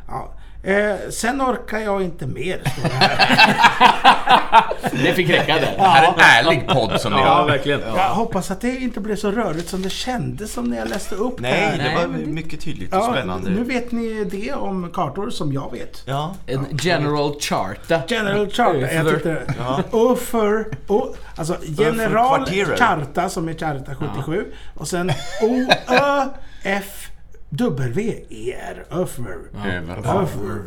Ja. 0.09 0.33
Eh, 0.65 0.95
sen 1.11 1.43
orkar 1.43 1.79
jag 1.79 2.03
inte 2.03 2.27
mer, 2.27 2.61
står 2.79 2.89
det 2.89 2.95
här. 2.95 4.65
Det 5.05 5.15
fick 5.15 5.31
räcka 5.31 5.55
där. 5.55 5.75
Det 5.77 5.83
här 5.83 6.03
är 6.05 6.09
en 6.09 6.47
ärlig 6.47 6.69
podd 6.69 7.01
som 7.01 7.13
ni 7.13 7.19
Ja, 7.19 7.25
har. 7.35 7.47
verkligen. 7.47 7.81
Jag 7.81 8.09
hoppas 8.09 8.51
att 8.51 8.61
det 8.61 8.77
inte 8.77 9.01
blev 9.01 9.17
så 9.17 9.31
rörigt 9.31 9.69
som 9.69 9.83
det 9.83 9.91
kändes 9.91 10.53
som 10.53 10.65
när 10.65 10.79
jag 10.79 10.89
läste 10.89 11.15
upp 11.15 11.37
det 11.37 11.43
Nej, 11.43 11.75
det 11.79 11.85
Nej, 11.85 11.95
var 11.95 12.03
det- 12.19 12.27
mycket 12.27 12.61
tydligt 12.61 12.93
och 12.95 12.99
Ja, 12.99 13.13
spännande. 13.13 13.51
nu 13.51 13.65
vet 13.65 13.93
ni 13.93 14.25
det 14.25 14.53
om 14.53 14.91
kartor 14.95 15.31
som 15.31 15.53
jag 15.53 15.73
vet. 15.73 16.03
Ja. 16.07 16.35
En 16.47 16.67
general 16.83 17.35
charta. 17.41 18.01
General 18.09 18.51
Charta. 18.51 18.79
Jag 18.93 19.09
tyckte... 19.11 19.43
Öfer... 19.93 20.65
O, 20.87 21.15
alltså 21.37 21.57
General. 21.63 22.47
Charta 22.79 23.29
som 23.29 23.49
är 23.49 23.55
Charta 23.55 23.95
77. 23.95 24.45
Och 24.75 24.89
sen 24.89 25.13
O-Ö-F-W-E-R. 27.61 28.85
Öfer. 28.91 29.37
Över. 29.67 29.99
Öfer. 29.99 30.63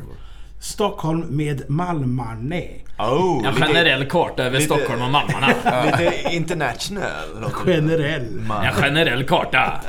Stockholm 0.59 1.25
med 1.29 1.69
Malmarne. 1.69 2.63
Oh, 2.99 3.45
En 3.47 3.53
lite, 3.55 3.67
generell 3.67 4.05
karta 4.09 4.43
över 4.43 4.59
lite- 4.59 4.75
Stockholm 4.75 5.01
och 5.01 5.09
Malmarna. 5.11 5.47
lite 5.85 6.13
international. 6.35 7.51
Generell. 7.65 8.39
En 8.65 8.73
generell 8.73 9.23
karta. 9.27 9.81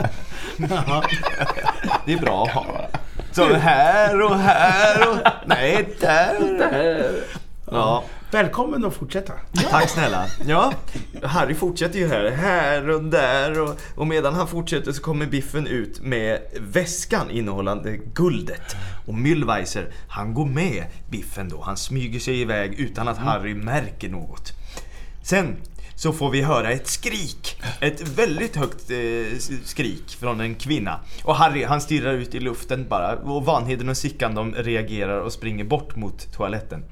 Det 2.07 2.13
är 2.13 2.19
bra 2.19 2.43
att 2.45 2.51
ha. 2.51 2.89
Så 3.33 3.55
här 3.55 4.23
och 4.23 4.39
här 4.39 5.09
och... 5.11 5.17
Nej, 5.47 5.89
där. 6.01 7.13
Ja. 7.71 8.05
Välkommen 8.37 8.85
att 8.85 8.95
fortsätta. 8.95 9.33
Tack 9.71 9.89
snälla. 9.89 10.27
Ja, 10.47 10.73
Harry 11.23 11.55
fortsätter 11.55 11.99
ju 11.99 12.09
här. 12.09 12.31
Här 12.31 12.91
och 12.91 13.05
där 13.05 13.61
och, 13.61 13.81
och 13.95 14.07
medan 14.07 14.35
han 14.35 14.49
fortsätter 14.49 14.93
så 14.93 15.03
kommer 15.03 15.27
Biffen 15.27 15.67
ut 15.67 16.01
med 16.01 16.41
väskan 16.61 17.31
innehållande 17.31 17.97
guldet. 17.97 18.77
Och 19.07 19.15
Müllweiser, 19.15 19.93
han 20.09 20.35
går 20.35 20.47
med 20.47 20.85
Biffen 21.11 21.49
då. 21.49 21.61
Han 21.61 21.77
smyger 21.77 22.21
sig 22.21 22.41
iväg 22.41 22.75
utan 22.75 23.09
att 23.09 23.19
Harry 23.19 23.55
märker 23.55 24.09
något. 24.09 24.53
Sen 25.23 25.57
så 25.95 26.13
får 26.13 26.31
vi 26.31 26.43
höra 26.43 26.71
ett 26.71 26.87
skrik. 26.87 27.63
Ett 27.81 28.09
väldigt 28.09 28.57
högt 28.57 28.91
eh, 28.91 29.39
skrik 29.65 30.17
från 30.21 30.41
en 30.41 30.55
kvinna. 30.55 31.01
Och 31.25 31.37
Harry 31.37 31.65
han 31.65 31.81
stirrar 31.81 32.13
ut 32.13 32.35
i 32.35 32.41
luften 32.41 32.87
bara. 32.89 33.17
Och 33.17 33.45
Vanheden 33.45 33.89
och 33.89 33.97
Sickan 33.97 34.35
de 34.35 34.55
reagerar 34.55 35.21
och 35.21 35.33
springer 35.33 35.65
bort 35.65 35.97
mot 35.97 36.33
toaletten. 36.33 36.85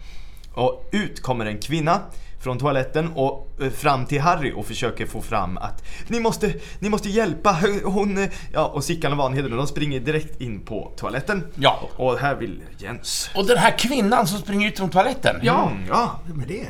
Och 0.55 0.89
ut 0.93 1.23
kommer 1.23 1.47
en 1.47 1.59
kvinna 1.59 2.01
från 2.41 2.59
toaletten 2.59 3.13
och 3.15 3.51
eh, 3.61 3.71
fram 3.71 4.07
till 4.07 4.21
Harry 4.21 4.53
och 4.53 4.67
försöker 4.67 5.07
få 5.07 5.23
fram 5.23 5.59
att 5.59 5.85
ni 6.09 6.21
måste, 6.21 6.55
ni 6.79 6.89
måste 6.89 7.09
hjälpa 7.09 7.59
hon, 7.85 8.19
eh," 8.19 8.31
ja 8.53 8.67
och 8.67 8.85
Sickan 8.85 9.13
och 9.13 9.19
Vanheden 9.19 9.57
de 9.57 9.67
springer 9.67 10.01
direkt 10.01 10.41
in 10.41 10.61
på 10.61 10.93
toaletten. 10.97 11.47
Ja. 11.55 11.89
Och 11.97 12.19
här 12.19 12.35
vill 12.35 12.63
Jens. 12.79 13.31
Och 13.35 13.47
den 13.47 13.59
här 13.59 13.79
kvinnan 13.79 14.27
som 14.27 14.39
springer 14.39 14.69
ut 14.69 14.79
från 14.79 14.91
toaletten. 14.91 15.37
Ja. 15.43 15.71
Mm, 15.71 15.87
ja. 15.89 16.21
Vem 16.27 16.41
är 16.41 16.47
det? 16.47 16.67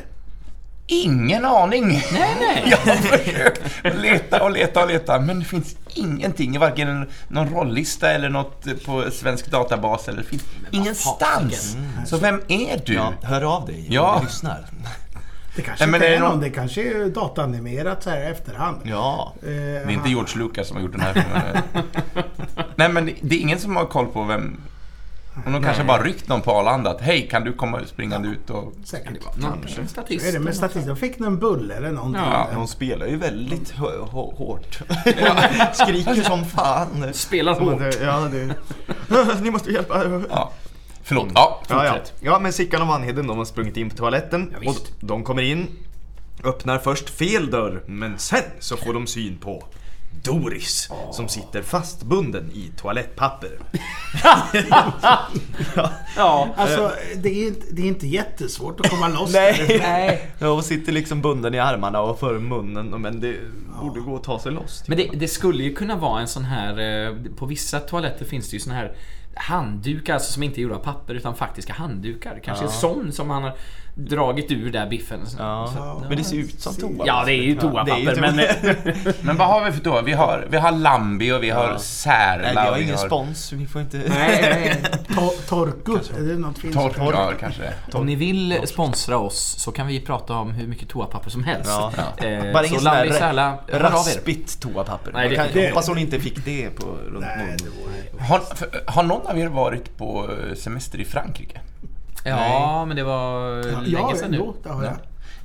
Ingen 0.87 1.45
aning. 1.45 1.87
Nej, 1.87 2.35
nej. 2.39 2.63
Jag 2.71 2.77
har 2.77 2.95
försökt 2.95 3.61
leta 4.01 4.43
och 4.43 4.51
leta 4.51 4.81
och 4.83 4.87
leta 4.87 5.19
men 5.19 5.39
det 5.39 5.45
finns 5.45 5.75
ingenting, 5.95 6.59
varken 6.59 7.09
någon 7.27 7.49
rollista 7.49 8.11
eller 8.11 8.29
något 8.29 8.85
på 8.85 9.11
svensk 9.11 9.51
databas 9.51 10.07
eller 10.07 10.23
finns 10.23 10.43
ingenstans. 10.71 11.77
Så 12.05 12.17
vem 12.17 12.41
är 12.47 12.81
du? 12.85 12.93
Ja, 12.93 13.13
hör 13.23 13.41
av 13.55 13.65
dig 13.65 13.85
Ja. 13.89 14.21
lyssnar. 14.23 14.65
Det 15.55 15.61
kanske 15.61 15.85
men 15.85 15.95
inte 15.95 16.07
är 16.07 16.19
någon, 16.19 16.29
någon- 16.29 16.39
det 16.41 16.49
kanske 16.49 16.81
är 16.83 17.09
datanimerat 17.09 18.03
så 18.03 18.09
här 18.09 18.21
i 18.21 18.25
efterhand. 18.25 18.77
Ja. 18.83 19.33
Eh, 19.41 19.47
Det 19.49 19.51
är 19.55 19.89
inte 19.89 20.09
George 20.09 20.37
Lucas 20.43 20.67
som 20.67 20.75
har 20.77 20.83
gjort 20.83 20.91
den 20.91 21.01
här 21.01 21.13
filmen. 21.13 21.63
Nej 22.75 22.89
men 22.89 23.05
det 23.21 23.35
är 23.35 23.39
ingen 23.39 23.59
som 23.59 23.75
har 23.75 23.85
koll 23.85 24.07
på 24.07 24.23
vem... 24.23 24.57
Om 25.45 25.53
de 25.53 25.63
kanske 25.63 25.83
bara 25.83 26.03
ryckt 26.03 26.27
någon 26.27 26.41
på 26.41 26.51
Arlanda 26.51 26.89
att 26.91 27.01
hej, 27.01 27.27
kan 27.31 27.43
du 27.43 27.53
komma 27.53 27.79
springande 27.85 28.27
ut 28.27 28.49
och... 28.49 28.73
Säkert. 28.83 29.37
Någon 29.37 29.57
Så 29.67 29.85
statist. 29.87 30.25
är 30.25 30.31
det 30.31 30.39
med 30.39 30.55
statistik. 30.55 30.85
De 30.87 30.95
fick 30.97 31.19
en 31.19 31.39
bulle 31.39 31.73
eller 31.75 31.91
någonting. 31.91 32.21
Ja. 32.21 32.47
Hon 32.55 32.67
spelar 32.67 33.07
ju 33.07 33.17
väldigt 33.17 33.73
hå- 33.73 34.09
hå- 34.11 34.35
hårt. 34.35 34.79
Skriker 35.73 36.23
som 36.23 36.45
fan. 36.45 37.13
Spelar 37.13 37.59
hårt. 37.59 37.81
Ja, 38.01 38.19
det... 38.31 38.55
Ni 39.41 39.51
måste 39.51 39.71
hjälpa. 39.71 40.03
Ja. 40.29 40.51
Förlåt, 41.03 41.27
ja, 41.35 41.61
Ja, 41.69 41.85
ja. 41.85 41.93
fortsätt. 41.93 42.13
ja, 42.19 42.39
men 42.39 42.53
Sickan 42.53 42.81
och 42.81 42.87
Vanheden 42.87 43.27
de 43.27 43.37
har 43.37 43.45
sprungit 43.45 43.77
in 43.77 43.89
på 43.89 43.95
toaletten 43.95 44.49
Ja, 44.51 44.57
och 44.69 44.75
visst. 44.75 44.91
de 44.99 45.23
kommer 45.23 45.41
in, 45.41 45.67
öppnar 46.43 46.77
först 46.77 47.09
fel 47.09 47.51
dörr, 47.51 47.83
men 47.87 48.17
sen 48.19 48.41
så 48.59 48.77
får 48.77 48.93
de 48.93 49.07
syn 49.07 49.37
på 49.37 49.63
Doris 50.23 50.89
som 51.11 51.27
sitter 51.27 51.61
fastbunden 51.61 52.51
i 52.53 52.71
toalettpapper. 52.77 53.49
Ja. 56.17 56.47
Alltså, 56.57 56.91
det 57.17 57.29
är, 57.29 57.47
inte, 57.47 57.65
det 57.71 57.81
är 57.81 57.85
inte 57.87 58.07
jättesvårt 58.07 58.79
att 58.79 58.89
komma 58.89 59.07
loss. 59.07 59.33
Nej! 59.33 59.65
Nej. 59.81 60.31
Ja, 60.39 60.47
och 60.49 60.63
sitter 60.65 60.91
liksom 60.91 61.21
bunden 61.21 61.53
i 61.55 61.59
armarna 61.59 62.01
och 62.01 62.19
för 62.19 62.39
munnen, 62.39 63.01
men 63.01 63.19
det 63.19 63.35
borde 63.81 63.99
gå 63.99 64.15
att 64.15 64.23
ta 64.23 64.39
sig 64.39 64.51
loss. 64.51 64.83
Men 64.87 64.97
det, 64.97 65.09
det 65.13 65.27
skulle 65.27 65.63
ju 65.63 65.73
kunna 65.73 65.95
vara 65.95 66.21
en 66.21 66.27
sån 66.27 66.45
här... 66.45 67.07
eh, 67.07 67.15
På 67.37 67.45
vissa 67.45 67.79
toaletter 67.79 68.25
finns 68.25 68.49
det 68.49 68.53
ju 68.55 68.59
sån 68.59 68.73
här 68.73 68.95
handdukar 69.35 70.13
alltså 70.13 70.31
som 70.33 70.43
inte 70.43 70.59
är 70.59 70.61
gjorda 70.61 70.75
av 70.75 70.79
papper 70.83 71.13
utan 71.13 71.35
faktiska 71.35 71.73
handdukar. 71.73 72.39
Kanske 72.43 72.65
en 72.65 72.71
sån 72.71 73.11
som 73.11 73.29
han 73.29 73.43
har 73.43 73.53
dragit 73.97 74.51
ur 74.51 74.71
där 74.71 74.87
biffen. 74.89 75.19
Ja, 75.37 75.73
Ja. 75.77 76.01
men 76.09 76.17
det 76.17 76.23
ser 76.23 76.37
ut 76.37 76.61
som 76.61 76.75
toa. 76.75 77.05
Ja, 77.05 77.23
det 77.25 77.31
är 77.31 77.43
ju 77.43 77.55
toapapper 77.55 77.97
ju 78.15 78.21
men... 78.21 78.35
Men 79.21 79.37
vad 79.37 79.47
har 79.47 79.65
vi 79.65 79.71
för 79.71 79.83
då? 79.83 80.01
Vi 80.01 80.11
har, 80.13 80.47
vi 80.49 80.57
har 80.57 80.71
Lambi 80.71 81.31
och 81.31 81.43
vi 81.43 81.49
har 81.49 81.69
Ja. 81.71 81.79
Särla 81.79 82.41
Nej, 82.43 82.53
vi 82.53 82.59
har 82.71 82.77
ingen 82.77 82.97
spons, 82.97 83.51
vi 83.53 83.65
får 83.67 83.81
inte... 83.81 83.97
Nej, 83.97 84.07
nej. 84.41 84.81
To- 85.07 85.47
Torku, 85.49 85.91
är 86.17 86.21
det 86.27 86.35
något 86.37 86.57
finns? 86.57 86.75
Tork, 86.75 86.93
ja, 86.97 87.31
kanske 87.39 87.61
det. 87.61 87.97
Om 87.97 88.05
ni 88.05 88.15
vill 88.15 88.57
sponsra 88.65 89.17
oss 89.17 89.55
så 89.59 89.71
kan 89.71 89.87
vi 89.87 89.99
prata 90.01 90.33
om 90.33 90.51
hur 90.51 90.67
mycket 90.67 90.89
toapapper 90.89 91.29
som 91.29 91.43
helst. 91.43 91.69
Ja. 91.69 91.91
Eh, 92.27 92.53
Bara 92.53 92.63
så 92.63 92.75
där 92.75 92.81
Lambi 92.81 93.13
Särla, 93.13 93.57
hör 93.67 93.79
av 93.79 93.85
er. 93.85 93.89
raspigt 93.91 94.59
toapapper. 94.61 95.11
Nej, 95.11 95.29
det- 95.29 95.35
kan, 95.35 95.47
det- 95.53 95.67
hoppas 95.69 95.87
hon 95.87 95.97
inte 95.97 96.19
fick 96.19 96.45
det 96.45 96.69
på 96.69 96.85
runt 96.85 97.25
Nej, 97.37 97.55
det 97.57 97.69
vore... 97.69 98.25
Har, 98.25 98.39
för, 98.39 98.67
har 98.87 99.03
någon 99.03 99.27
av 99.27 99.39
er 99.39 99.47
varit 99.47 99.97
på 99.97 100.29
eh, 100.49 100.55
semester 100.55 100.99
i 100.99 101.05
Frankrike? 101.05 101.59
Ja, 102.29 102.85
men 102.85 102.97
det 102.97 103.03
var 103.03 103.63
länge 103.63 103.87
Ja, 104.11 104.15
sedan 104.15 104.31
nu. 104.31 104.37
jo, 104.37 104.55
det 104.63 104.69
har 104.69 104.83
jag. 104.83 104.93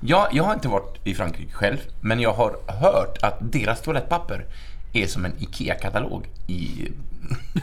Jag, 0.00 0.28
jag 0.32 0.44
har 0.44 0.54
inte 0.54 0.68
varit 0.68 0.96
i 1.04 1.14
Frankrike 1.14 1.52
själv, 1.52 1.78
men 2.00 2.20
jag 2.20 2.32
har 2.32 2.56
hört 2.80 3.18
att 3.22 3.36
deras 3.40 3.80
toalettpapper 3.82 4.44
är 4.92 5.06
som 5.06 5.24
en 5.24 5.32
IKEA-katalog 5.38 6.26
i... 6.46 6.88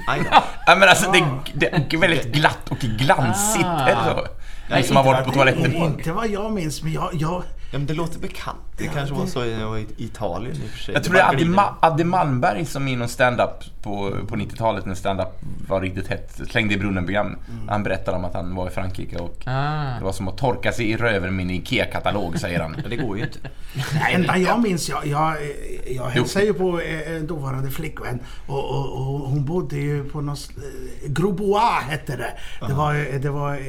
Ja 0.68 0.76
men 0.76 0.90
alltså 0.90 1.12
det, 1.12 1.24
det 1.54 1.96
är 1.96 1.98
väldigt 1.98 2.26
glatt 2.34 2.70
och 2.70 2.78
glansigt, 2.78 3.66
Ah. 3.66 3.86
det 3.86 3.98
så? 4.06 4.28
Ni 4.76 4.84
som 4.84 4.96
har 4.96 5.04
varit 5.04 5.26
på 5.26 5.32
toaletten. 5.32 5.74
Inte 5.76 6.12
vad 6.12 6.28
jag 6.28 6.52
minns, 6.54 6.84
men 6.84 6.94
jag... 6.94 7.10
jag 7.14 7.44
Ja, 7.72 7.78
men 7.78 7.88
det 7.88 7.94
låter 7.94 8.20
bekant. 8.20 8.58
Det 8.78 8.88
kanske 8.88 9.16
var 9.16 9.26
så 9.26 9.46
i, 9.46 9.52
i 9.98 10.04
Italien 10.06 10.56
i 10.56 10.66
och 10.68 10.70
för 10.72 10.78
sig. 10.80 10.94
Jag 10.94 11.04
tror 11.04 11.14
det 11.14 11.20
är 11.20 11.24
bara 11.26 11.32
Adde. 11.38 11.44
Ma- 11.44 11.74
Adde 11.80 12.04
Malmberg 12.04 12.66
som 12.66 12.88
i 12.88 12.96
någon 12.96 13.08
stand-up 13.10 13.64
på, 13.82 14.14
på 14.28 14.36
90-talet 14.36 14.86
när 14.86 14.96
stand-up 14.96 15.28
var 15.68 15.82
riktigt 15.82 16.08
hett, 16.08 16.42
slängde 16.50 16.74
i 16.74 16.78
brunnen-program. 16.78 17.36
Han 17.70 17.84
berättade 17.84 18.18
om 18.18 18.26
att 18.26 18.34
han 18.34 18.56
var 18.56 18.68
i 18.68 18.70
Frankrike 18.70 19.18
och 19.18 19.44
Ah. 19.48 19.98
det 19.98 20.04
var 20.04 20.12
som 20.12 20.28
att 20.28 20.38
torka 20.38 20.72
sig 20.72 20.90
i 20.92 20.98
röven 20.98 21.36
med 21.36 21.44
en 21.44 21.50
IKEA-katalog, 21.52 22.40
säger 22.40 22.60
han. 22.60 22.76
Det 22.90 22.96
går 22.96 23.18
ju 23.18 23.24
inte. 23.24 23.40
Det 23.94 24.14
enda 24.14 24.38
jag 24.38 24.62
minns, 24.62 24.90
jag, 24.90 25.08
jag, 25.08 25.36
jag 25.88 26.04
hälsade 26.06 26.46
ju 26.46 26.54
på 26.54 26.80
eh, 26.82 27.12
en 27.16 27.28
dåvarande 27.28 27.72
flickvän 27.72 28.20
och, 28.48 28.70
och, 28.70 28.92
och 28.94 29.20
hon 29.30 29.46
bodde 29.46 29.76
ju 29.78 30.04
på 30.04 30.22
något... 30.22 30.50
eh, 30.58 31.10
Grosbois 31.12 31.84
hette 31.90 32.16
det. 32.16 32.34
Det 32.68 32.74
var, 32.74 33.20
det 33.20 33.30
var 33.30 33.54
eh, 33.54 33.60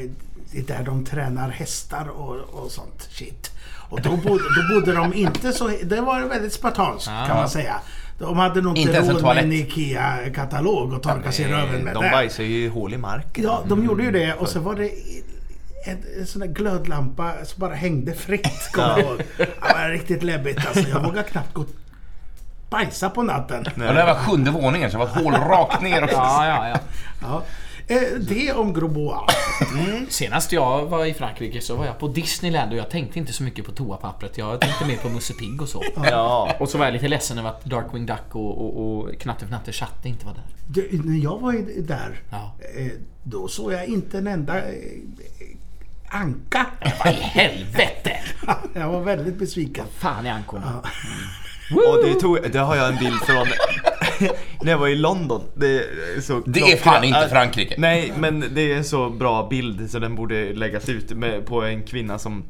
det 0.52 0.58
är 0.58 0.78
där 0.78 0.84
de 0.84 1.04
tränar 1.04 1.48
hästar 1.48 2.08
och, 2.08 2.36
och 2.36 2.70
sånt 2.70 3.08
shit. 3.10 3.50
Och 3.90 4.00
då 4.02 4.10
bodde, 4.10 4.44
då 4.44 4.74
bodde 4.74 4.92
de 4.92 5.14
inte 5.14 5.52
så... 5.52 5.70
Det 5.84 6.00
var 6.00 6.22
väldigt 6.22 6.52
spartanskt 6.52 7.06
kan 7.06 7.36
man 7.36 7.48
säga. 7.50 7.74
De 8.18 8.36
hade 8.38 8.60
nog 8.60 8.78
Inte 8.78 9.00
råd 9.00 9.22
med 9.22 9.38
en. 9.38 9.52
IKEA-katalog 9.52 10.92
och 10.92 11.02
torka 11.02 11.32
sig 11.32 11.44
i 11.44 11.48
röven 11.48 11.80
med 11.80 11.94
De 11.94 12.02
det. 12.04 12.10
bajsar 12.10 12.44
ju 12.44 12.70
hål 12.70 12.94
i 12.94 12.98
marken. 12.98 13.44
Ja, 13.44 13.62
de 13.68 13.84
gjorde 13.84 14.02
ju 14.02 14.10
det 14.10 14.34
och 14.34 14.48
så 14.48 14.60
var 14.60 14.74
det 14.74 14.90
en, 15.86 15.98
en 16.20 16.26
sån 16.26 16.40
där 16.40 16.48
glödlampa 16.48 17.32
som 17.44 17.60
bara 17.60 17.74
hängde 17.74 18.14
fritt, 18.14 18.72
kommer 18.72 18.88
jag 18.88 19.00
ihåg. 19.00 19.22
Det 19.36 19.48
var 19.74 19.88
riktigt 19.90 20.22
läbbigt 20.22 20.66
alltså. 20.66 20.88
Jag 20.88 21.00
vågade 21.02 21.28
knappt 21.28 21.54
gå 21.54 21.64
bajsa 22.70 23.10
på 23.10 23.22
natten. 23.22 23.66
Och 23.74 23.78
det 23.80 23.92
här 23.92 24.06
var 24.06 24.14
sjunde 24.14 24.50
våningen, 24.50 24.90
så 24.90 24.98
det 24.98 25.04
var 25.04 25.10
ett 25.10 25.22
hål 25.24 25.34
rakt 25.34 25.82
ner 25.82 26.02
också. 26.04 26.16
Ja, 26.16 26.46
ja, 26.46 26.68
ja. 26.68 26.78
Ja. 27.22 27.42
Eh, 27.88 28.00
Det 28.20 28.52
om 28.52 28.74
Grosbois. 28.74 29.20
Senast 30.08 30.52
jag 30.52 30.86
var 30.86 31.04
i 31.06 31.14
Frankrike 31.14 31.60
så 31.60 31.76
var 31.76 31.86
jag 31.86 31.98
på 31.98 32.08
Disneyland 32.08 32.72
och 32.72 32.78
jag 32.78 32.90
tänkte 32.90 33.18
inte 33.18 33.32
så 33.32 33.42
mycket 33.42 33.64
på 33.64 33.72
toapappret. 33.72 34.38
Jag 34.38 34.60
tänkte 34.60 34.84
mer 34.86 34.96
på 34.96 35.08
Musse 35.08 35.32
Pigg 35.34 35.62
och 35.62 35.68
så. 35.68 35.84
Ja. 35.96 36.54
Och 36.60 36.68
så 36.68 36.78
var 36.78 36.84
jag 36.84 36.92
lite 36.92 37.08
ledsen 37.08 37.38
över 37.38 37.48
att 37.48 37.64
Darkwing 37.64 38.06
Duck 38.06 38.26
och, 38.34 38.58
och, 38.64 38.98
och 38.98 39.18
Knatte 39.20 39.44
Fnatte 39.44 39.72
Chatte 39.72 40.08
inte 40.08 40.26
var 40.26 40.34
där. 40.34 40.42
Du, 40.68 41.00
när 41.04 41.18
jag 41.24 41.38
var 41.38 41.52
där, 41.82 42.20
Ja. 42.30 42.54
eh, 42.76 42.86
då 43.22 43.48
såg 43.48 43.72
jag 43.72 43.86
inte 43.86 44.18
en 44.18 44.26
enda 44.26 44.56
eh, 44.58 44.74
anka. 46.08 46.66
Vad 47.04 47.12
i 47.12 47.16
helvete! 47.16 48.12
Jag 48.74 48.88
var 48.88 49.00
väldigt 49.00 49.38
besviken. 49.38 49.84
Fan 49.98 50.26
i 50.26 50.30
ankorna. 50.30 50.82
Och 51.74 52.04
det, 52.04 52.14
tog, 52.14 52.38
det 52.52 52.58
har 52.58 52.76
jag 52.76 52.88
en 52.88 52.96
bild 52.98 53.20
från 53.26 53.46
när 54.62 54.70
jag 54.72 54.78
var 54.78 54.88
i 54.88 54.94
London. 54.96 55.42
Det 55.54 55.66
är, 55.66 56.20
så 56.20 56.40
Det 56.46 56.60
är 56.60 56.76
fan 56.76 57.04
inte 57.04 57.28
Frankrike. 57.28 57.74
Nej, 57.78 58.12
men 58.16 58.44
det 58.54 58.72
är 58.72 58.76
en 58.76 58.84
så 58.84 59.10
bra 59.10 59.48
bild 59.48 59.90
så 59.90 59.98
den 59.98 60.14
borde 60.14 60.52
läggas 60.52 60.88
ut 60.88 61.10
med, 61.10 61.46
på 61.46 61.62
en 61.64 61.82
kvinna 61.82 62.18
som 62.18 62.44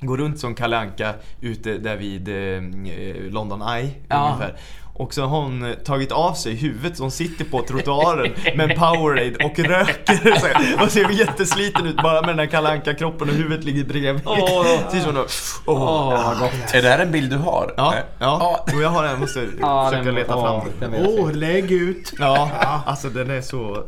går 0.00 0.16
runt 0.16 0.38
som 0.38 0.54
Kalle 0.54 0.78
Anka 0.78 1.14
ute 1.40 1.78
där 1.78 1.96
vid 1.96 2.28
eh, 2.28 3.32
London 3.32 3.62
Eye 3.62 3.90
Ja. 4.08 4.26
ungefär. 4.26 4.58
Och 4.96 5.14
så 5.14 5.22
har 5.22 5.40
hon 5.40 5.64
eh, 5.64 5.74
tagit 5.74 6.12
av 6.12 6.32
sig 6.34 6.54
huvudet 6.54 6.98
hon 6.98 7.10
sitter 7.10 7.44
på 7.44 7.62
trottoaren 7.62 8.32
med 8.56 8.70
en 8.70 8.78
Powerade 8.78 9.44
och 9.44 9.58
röker. 9.58 10.42
Och 10.84 10.90
ser 10.92 11.10
jättesliten 11.10 11.86
ut 11.86 11.96
bara 11.96 12.20
med 12.20 12.28
den 12.30 12.38
här 12.38 12.46
Kalle 12.46 12.68
Anka 12.68 12.94
kroppen 12.94 13.28
och 13.28 13.34
huvudet 13.34 13.64
ligger 13.64 13.84
bredvid. 13.84 14.22
Åh. 14.26 14.66
Som 15.02 15.14
någon- 15.14 15.24
åh. 15.66 15.82
Åh, 15.82 16.28
vad 16.28 16.38
gott. 16.38 16.74
Är 16.74 16.82
det 16.82 16.88
här 16.88 16.98
en 16.98 17.12
bild 17.12 17.30
du 17.30 17.36
har? 17.36 17.74
Ja, 17.76 17.94
ja. 18.18 18.64
Jo, 18.72 18.82
jag 18.82 18.88
har 18.88 19.04
den. 19.04 19.20
Måste 19.20 19.46
Ja, 19.60 19.84
försöka 19.90 20.04
den- 20.04 20.14
leta 20.14 20.32
ja, 20.32 20.64
fram. 20.80 20.94
Åh, 21.06 21.32
lägg 21.32 21.72
ut. 21.72 22.12
Ja, 22.18 22.50
alltså 22.86 23.08
den 23.08 23.30
är 23.30 23.40
så 23.40 23.84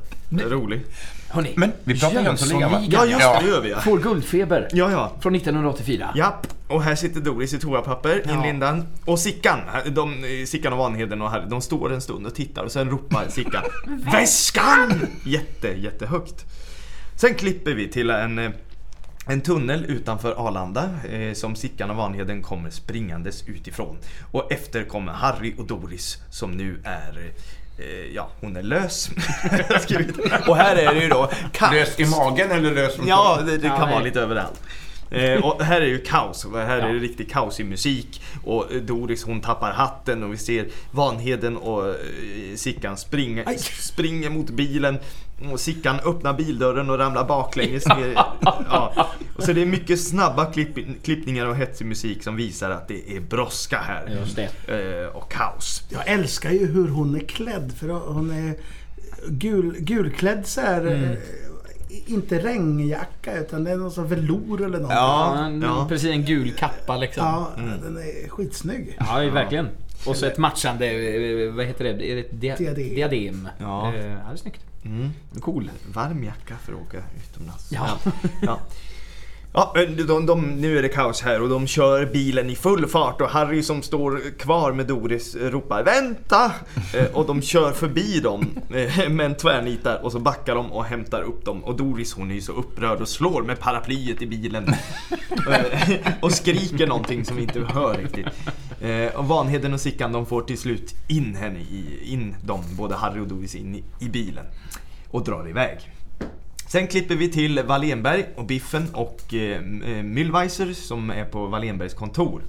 rolig. 0.51 0.83
Hörrni, 1.29 1.53
Men 1.57 1.73
vi 1.85 2.01
pratar 2.01 2.21
Jönssonligan 2.21 2.73
va? 2.73 2.83
Ja, 2.89 3.05
just 3.05 3.21
det, 3.21 3.39
det 3.43 3.49
gör 3.49 3.61
vi 3.61 3.71
ja. 3.71 3.81
Får 3.81 3.99
guldfeber. 3.99 4.69
Ja, 4.73 4.91
ja. 4.91 5.13
Från 5.21 5.35
1984. 5.35 6.09
Japp, 6.17 6.47
och 6.69 6.83
här 6.83 6.95
sitter 6.95 7.21
Doris 7.21 7.53
i 7.55 7.59
toapapper 7.59 8.23
Ja. 8.27 8.33
inlindad. 8.35 8.87
Och 9.05 9.19
Sickan, 9.19 9.61
de, 9.87 10.15
Sickan 10.47 10.73
och 10.73 10.79
Vanheden 10.79 11.23
och 11.23 11.31
Harry, 11.31 11.45
de 11.49 11.61
står 11.63 11.93
en 11.93 12.01
stund 12.01 12.27
och 12.27 12.35
tittar 12.35 12.65
och 12.65 12.73
sen 12.73 12.91
ropar 12.91 13.25
Sickan 13.29 13.63
VÄSKAN! 13.87 15.07
Jätte, 15.25 15.69
jättehögt. 15.69 16.45
Sen 17.17 17.35
klipper 17.35 17.75
vi 17.75 17.89
till 17.89 18.11
en, 18.11 18.39
eh, 18.39 18.51
en 19.27 19.41
tunnel 19.41 19.85
utanför 19.85 20.47
Arlanda 20.49 20.91
eh, 21.11 21.33
som 21.33 21.57
Sickan 21.57 21.91
och 21.91 21.97
Vanheden 21.97 22.43
kommer 22.43 22.71
springandes 22.71 23.45
utifrån. 23.49 23.99
Och 24.33 24.53
efter 24.53 24.85
kommer 24.85 25.13
Harry 25.13 25.55
och 25.59 25.67
Doris 25.67 26.19
som 26.31 26.51
nu 26.53 26.81
är 26.85 27.31
eh, 27.79 28.15
Ja, 28.15 28.29
hon 28.41 28.57
är 28.57 28.63
lös. 28.63 29.11
Och 30.49 30.57
här 30.57 30.77
är 30.77 30.95
det 30.95 31.01
ju 31.03 31.09
då 31.09 31.31
kaos. 31.53 31.73
Lös 31.73 32.01
i 32.01 32.05
magen 32.07 32.51
eller 32.51 32.71
lös 32.75 32.95
från 32.97 33.07
Ja, 33.07 33.39
det, 33.47 33.59
det 33.59 33.67
Ja, 33.67 33.77
kan 33.77 33.81
vara 33.89 33.95
nej. 33.99 34.05
lite 34.05 34.21
överallt. 34.21 34.61
Eh, 35.11 35.45
och 35.45 35.63
här 35.63 35.81
är 35.81 35.87
ju 35.87 35.99
kaos. 35.99 36.47
Här 36.55 36.77
är 36.79 36.87
Ja. 36.87 36.93
det 36.93 36.99
riktigt 36.99 37.31
kaos 37.33 37.61
i 37.61 37.65
musik. 37.65 38.23
Och 38.45 38.73
eh, 38.73 38.81
Doris 38.83 39.25
hon 39.25 39.41
tappar 39.41 39.73
hatten 39.73 40.23
och 40.23 40.33
vi 40.33 40.37
ser 40.37 40.67
Vanheden 40.91 41.57
och 41.57 41.89
eh, 41.89 41.95
Sickan 42.57 42.97
springa, 42.97 43.43
Aj. 43.47 43.59
springer 43.59 44.31
mot 44.31 44.51
bilen. 44.51 44.99
Och 45.53 45.61
Sickan 45.61 46.01
öppnar 46.05 46.33
bildörren 46.35 46.91
och 46.91 46.99
ramlar 46.99 47.25
baklänges 47.25 47.87
ner. 47.97 48.13
Ja. 48.43 49.07
Och 49.37 49.43
så 49.43 49.53
det 49.53 49.63
är 49.63 49.67
mycket 49.67 50.01
snabba 50.01 50.45
klipp, 50.53 51.03
klippningar 51.05 51.47
och 51.47 51.57
hetsig 51.57 51.87
musik 51.87 52.23
som 52.23 52.37
visar 52.37 52.71
att 52.71 52.89
det 52.89 53.17
är 53.17 53.21
brådska 53.21 53.79
här. 53.79 54.17
Just 54.21 54.37
det. 54.37 55.03
Eh, 55.03 55.17
och 55.17 55.33
kaos. 55.33 55.83
Jag 55.89 56.09
älskar 56.09 56.51
ju 56.51 56.67
hur 56.67 56.89
hon 56.89 57.15
är 57.17 57.21
klädd 57.21 57.73
för 57.79 57.89
hon 57.89 58.31
är 58.31 58.55
gul, 59.29 59.75
gulklädd 59.79 60.47
så 60.47 60.61
här. 60.61 60.81
Mm. 60.87 61.17
Inte 62.07 62.39
regnjacka 62.39 63.39
utan 63.39 63.65
det 63.65 63.71
är 63.71 63.77
någon 63.77 63.91
sån 63.91 64.09
velour 64.09 64.65
eller 64.65 64.79
något. 64.81 64.91
Ja, 64.93 65.51
ja. 65.63 65.87
Precis, 65.89 66.11
en 66.11 66.25
gul 66.25 66.53
kappa 66.53 66.97
liksom. 66.97 67.25
Ja, 67.25 67.51
den 67.83 67.97
är 67.97 68.29
skitsnygg. 68.29 68.97
Ja, 68.99 69.15
verkligen. 69.33 69.69
Och 70.07 70.17
så 70.17 70.27
ett 70.27 70.39
matchande, 70.39 70.87
eh, 70.87 71.53
vad 71.53 71.67
heter 71.67 71.85
det? 71.85 71.93
Dia 72.33 72.57
Diadem. 72.57 72.75
diadem. 72.95 73.49
Ja. 73.59 73.95
Eh, 73.95 74.07
Ja, 74.07 74.17
det 74.29 74.33
är 74.33 74.37
snyggt. 74.37 74.61
Cool. 75.41 75.71
Varm 75.93 76.25
jacka 76.25 76.57
för 76.65 76.73
att 76.73 76.79
åka 76.81 76.99
utomlands. 77.31 77.73
Ja. 77.73 77.99
ja. 78.43 78.59
Ja, 79.53 79.73
de, 79.75 80.03
de, 80.03 80.27
de, 80.27 80.41
nu 80.61 80.79
är 80.79 80.83
det 80.83 80.89
kaos 80.89 81.23
här 81.23 81.43
och 81.43 81.49
de 81.49 81.67
kör 81.67 82.07
bilen 82.07 82.51
i 82.51 82.57
full 82.57 82.87
fart 82.87 83.21
och 83.21 83.29
Harry 83.29 83.63
som 83.63 83.83
står 83.83 84.39
kvar 84.39 84.73
med 84.73 84.87
Doris 84.87 85.37
ropar 85.37 85.83
VÄNTA! 85.83 86.53
Eh, 86.95 87.05
och 87.13 87.27
de 87.27 87.43
kör 87.43 87.73
förbi 87.73 88.21
dem 88.21 88.47
men 88.69 89.17
med 89.17 89.27
en 89.27 89.35
tvärnitar 89.35 90.05
och 90.05 90.13
så 90.13 90.19
backar 90.19 90.55
de 90.55 90.73
och 90.73 90.85
hämtar 90.85 91.23
upp 91.23 91.45
dem 91.45 91.65
och 91.65 91.77
Doris 91.77 92.13
hon 92.13 92.31
är 92.31 92.35
ju 92.35 92.41
så 92.41 92.53
upprörd 92.53 93.01
och 93.01 93.09
slår 93.09 93.43
med 93.43 93.61
paraplyet 93.61 94.23
i 94.23 94.27
bilen 94.27 94.75
eh, 95.49 95.97
och 96.21 96.33
skriker 96.33 96.87
någonting 96.87 97.25
som 97.25 97.37
vi 97.37 97.43
inte 97.43 97.61
hör 97.61 97.95
riktigt. 97.95 98.27
Och 99.15 99.29
Vanheden 99.29 99.75
och 99.75 99.81
Sickan 99.81 100.13
de 100.13 100.27
får 100.27 100.43
till 100.43 100.59
slut 100.59 100.95
in 101.09 101.35
henne 101.35 101.59
i, 101.59 102.13
in 102.13 102.35
dem, 102.45 102.61
både 102.79 102.95
Harry 102.95 103.21
och 103.21 103.29
Doris 103.29 103.55
in 103.55 103.75
i, 103.75 103.85
i 104.05 104.09
bilen 104.09 104.45
och 105.11 105.25
drar 105.25 105.49
iväg. 105.49 105.79
Sen 106.77 106.87
klipper 106.87 107.15
vi 107.15 107.29
till 107.29 107.63
Wallenberg 107.63 108.27
och 108.37 108.45
Biffen 108.45 108.95
och 108.95 109.35
eh, 109.35 109.61
Müllweiser 110.03 110.73
som 110.73 111.11
är 111.11 111.25
på 111.25 111.47
Wallenbergs 111.47 111.95
kontor. 111.95 112.43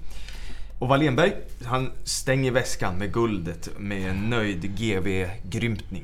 Och 0.79 0.87
Wallenberg, 0.87 1.33
han 1.65 1.91
stänger 2.03 2.51
väskan 2.51 2.97
med 2.97 3.13
guldet 3.13 3.69
med 3.77 4.09
en 4.09 4.29
nöjd 4.29 4.77
GV-grymtning. 4.77 6.03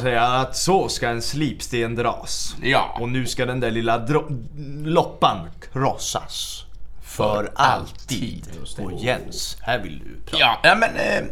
Säger 0.00 0.40
att 0.40 0.56
så 0.56 0.88
ska 0.88 1.08
en 1.08 1.22
slipsten 1.22 1.94
dras. 1.94 2.56
Ja. 2.62 2.96
Och 3.00 3.08
nu 3.08 3.26
ska 3.26 3.46
den 3.46 3.60
där 3.60 3.70
lilla 3.70 3.98
dro- 3.98 4.44
loppan 4.84 5.38
krossas. 5.72 6.64
För 7.02 7.50
alltid. 7.54 8.46
Och 8.78 8.92
Jens, 8.92 9.56
här 9.60 9.78
vill 9.78 9.98
du 9.98 10.30
prata. 10.30 10.58
Ja 10.62 10.74
men... 10.74 10.96
Eh, 10.96 11.24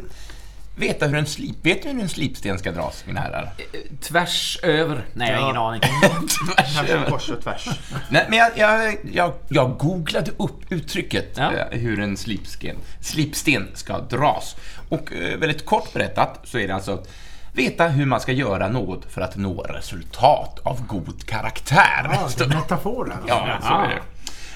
veta 0.77 1.07
hur 1.07 1.17
en 1.19 1.27
slip... 1.27 1.57
Vet 1.67 1.83
du 1.83 1.89
hur 1.89 2.01
en 2.03 2.09
slipsten 2.09 2.59
ska 2.59 2.73
dras, 2.73 3.03
mina 3.07 3.21
herrar? 3.21 3.53
Tvärs 4.01 4.59
över. 4.63 5.05
Nej, 5.15 5.31
jag 5.31 5.39
har 5.41 5.49
ingen 5.49 5.57
aning. 5.57 5.81
Tvärs 6.57 6.91
över. 6.91 7.11
Kors 7.11 7.29
och 7.31 7.43
tvärs. 7.43 7.69
Nej, 8.09 8.27
men 8.29 8.39
jag, 8.39 8.51
jag, 8.57 8.97
jag, 9.13 9.33
jag 9.49 9.79
googlade 9.79 10.31
upp 10.37 10.73
uttrycket 10.73 11.35
Ja. 11.37 11.53
eh, 11.53 11.79
hur 11.79 12.01
en 12.01 12.17
slipsten, 12.17 12.77
slipsten 13.01 13.69
ska 13.75 13.99
dras. 13.99 14.57
Och 14.89 15.13
eh, 15.13 15.39
väldigt 15.39 15.67
kort 15.67 15.93
berättat 15.93 16.41
så 16.45 16.59
är 16.59 16.69
det 16.69 16.75
alltså 16.75 16.93
att 16.93 17.09
veta 17.55 17.89
hur 17.89 18.07
man 18.07 18.21
ska 18.21 18.33
göra 18.33 18.69
något 18.69 19.13
för 19.13 19.21
att 19.21 19.37
nå 19.37 19.63
resultat 19.63 20.59
av 20.63 20.87
god 20.87 21.27
karaktär. 21.27 22.11
Ja, 22.13 22.29
det 22.39 22.45
är 22.45 22.45
en 22.53 22.59
metafor 22.59 23.13
alltså. 23.13 23.29
Ja, 23.29 23.59
så 23.63 23.69
är 23.75 23.89
det. 23.89 24.03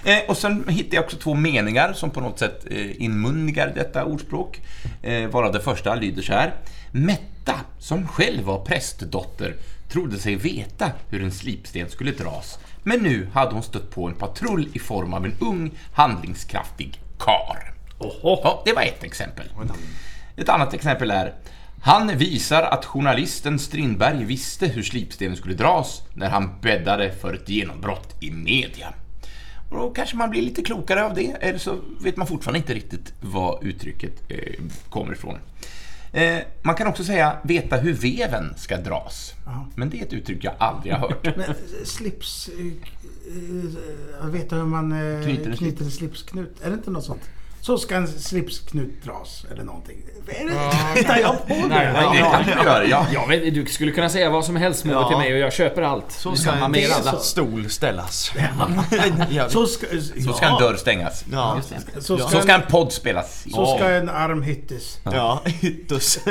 Eh, 0.07 0.19
och 0.29 0.37
sen 0.37 0.69
hittade 0.69 0.97
jag 0.97 1.05
också 1.05 1.17
två 1.17 1.35
meningar 1.35 1.93
som 1.93 2.11
på 2.11 2.21
något 2.21 2.39
sätt 2.39 2.67
eh, 2.71 3.03
inmundigar 3.03 3.73
detta 3.75 4.05
ordspråk. 4.05 4.61
Eh, 5.03 5.29
varav 5.29 5.53
det 5.53 5.61
första 5.61 5.95
lyder 5.95 6.23
så 6.23 6.33
här. 6.33 6.55
Metta, 6.91 7.55
som 7.79 8.09
själv 8.09 8.43
var 8.45 8.65
prästdotter, 8.65 9.57
trodde 9.89 10.19
sig 10.19 10.37
veta 10.37 10.91
hur 11.11 11.23
en 11.23 11.33
slipsten 11.33 11.91
skulle 11.91 12.11
dras. 12.11 12.59
Men 12.83 13.01
nu 13.01 13.29
hade 13.33 13.55
hon 13.55 13.63
stött 13.63 13.91
på 13.91 14.09
en 14.09 14.15
patrull 14.15 14.69
i 14.73 14.79
form 14.79 15.15
av 15.15 15.25
en 15.25 15.35
ung, 15.41 15.71
handlingskraftig 15.93 17.01
kar. 17.19 17.75
Ja, 18.23 18.63
det 18.67 18.73
var 18.73 18.83
ett 18.83 19.05
exempel. 19.05 19.47
Ett 20.37 20.49
annat 20.49 20.75
exempel 20.75 21.11
är 21.11 21.35
han 21.83 22.19
visar 22.19 22.63
att 22.63 22.85
journalisten 22.85 23.59
Strindberg 23.59 24.25
visste 24.25 24.67
hur 24.67 24.83
slipstenen 24.83 25.37
skulle 25.37 25.55
dras 25.55 26.03
när 26.15 26.31
han 26.31 26.61
bäddade 26.61 27.13
för 27.13 27.35
ett 27.35 27.49
genombrott 27.49 28.17
i 28.21 28.31
media. 28.31 28.95
Och 29.71 29.77
då 29.77 29.91
kanske 29.91 30.17
man 30.17 30.31
blir 30.31 30.43
lite 30.43 30.63
klokare 30.63 31.05
av 31.05 31.15
det, 31.15 31.37
eller 31.41 31.59
så 31.59 31.79
vet 32.01 32.17
man 32.17 32.27
fortfarande 32.27 32.59
inte 32.59 32.75
riktigt 32.75 33.13
vad 33.21 33.65
uttrycket 33.65 34.13
eh, 34.29 34.63
kommer 34.91 35.13
ifrån. 35.13 35.39
Eh, 36.13 36.39
man 36.63 36.75
kan 36.75 36.87
också 36.87 37.05
säga 37.05 37.37
veta 37.45 37.77
hur 37.77 37.93
veven 37.93 38.55
ska 38.57 38.77
dras. 38.77 39.35
Men 39.75 39.91
det 39.91 40.01
är 40.01 40.03
ett 40.07 40.13
uttryck 40.13 40.45
jag 40.45 40.55
aldrig 40.59 40.93
har 40.95 41.01
hört. 41.01 41.25
Men 41.37 41.41
eh, 41.41 41.55
slips... 41.85 42.49
eh, 42.49 42.67
eh, 44.21 44.27
Veta 44.27 44.57
hur 44.57 44.63
man 44.65 44.93
eh, 44.93 45.23
Knyter 45.25 45.51
en 45.51 45.57
knyter 45.57 45.85
en 45.85 45.91
slipsknut. 45.91 46.61
Är 46.63 46.69
det 46.71 46.75
inte 46.75 46.91
något 46.91 47.05
sånt? 47.05 47.23
Så 47.67 47.79
ska 47.79 47.97
en 47.97 48.09
slipsknut 48.09 49.05
dras 49.05 49.47
eller 49.53 49.65
någonting. 49.65 49.97
Hittar 50.95 51.17
jag 51.19 51.47
på 51.47 51.55
det? 51.55 51.67
Nej, 51.69 51.93
Ja, 51.95 52.13
det 52.13 52.19
kan 52.19 52.45
du 52.45 52.65
göra, 52.65 52.85
ja. 52.85 53.07
Jag 53.13 53.29
vet, 53.29 53.55
du 53.55 53.67
skulle 53.67 53.93
kunna 53.93 54.09
säga 54.09 54.31
vad 54.31 54.45
som 54.45 54.57
helst 54.57 54.85
Moe 54.85 54.95
Ja. 54.95 55.09
till 55.09 55.17
mig 55.17 55.33
och 55.33 55.39
jag 55.39 55.53
köper 55.53 55.83
allt. 55.83 56.13
Så 56.13 56.37
ska 56.37 56.53
en 56.53 56.71
med 56.71 56.91
alla. 56.91 57.13
så. 57.13 57.19
stol 57.19 57.71
ställas. 57.71 58.33
Ja. 59.31 59.49
Så 59.49 59.67
ska, 59.67 59.87
Så 60.27 60.33
ska 60.33 60.47
en 60.47 60.59
dörr 60.59 60.77
stängas. 60.77 61.25
Ja. 61.33 61.61
så 62.01 62.17
ska, 62.19 62.27
Så 62.31 62.41
ska 62.41 62.55
en, 62.55 62.61
en 62.61 62.67
podd 62.71 62.93
spelas. 62.93 63.45
så 63.55 63.77
ska 63.77 63.89
en 63.89 64.09
arm 64.09 64.43
hyttes. 64.43 64.99
Ja, 65.05 65.43
ytterst. 65.63 66.19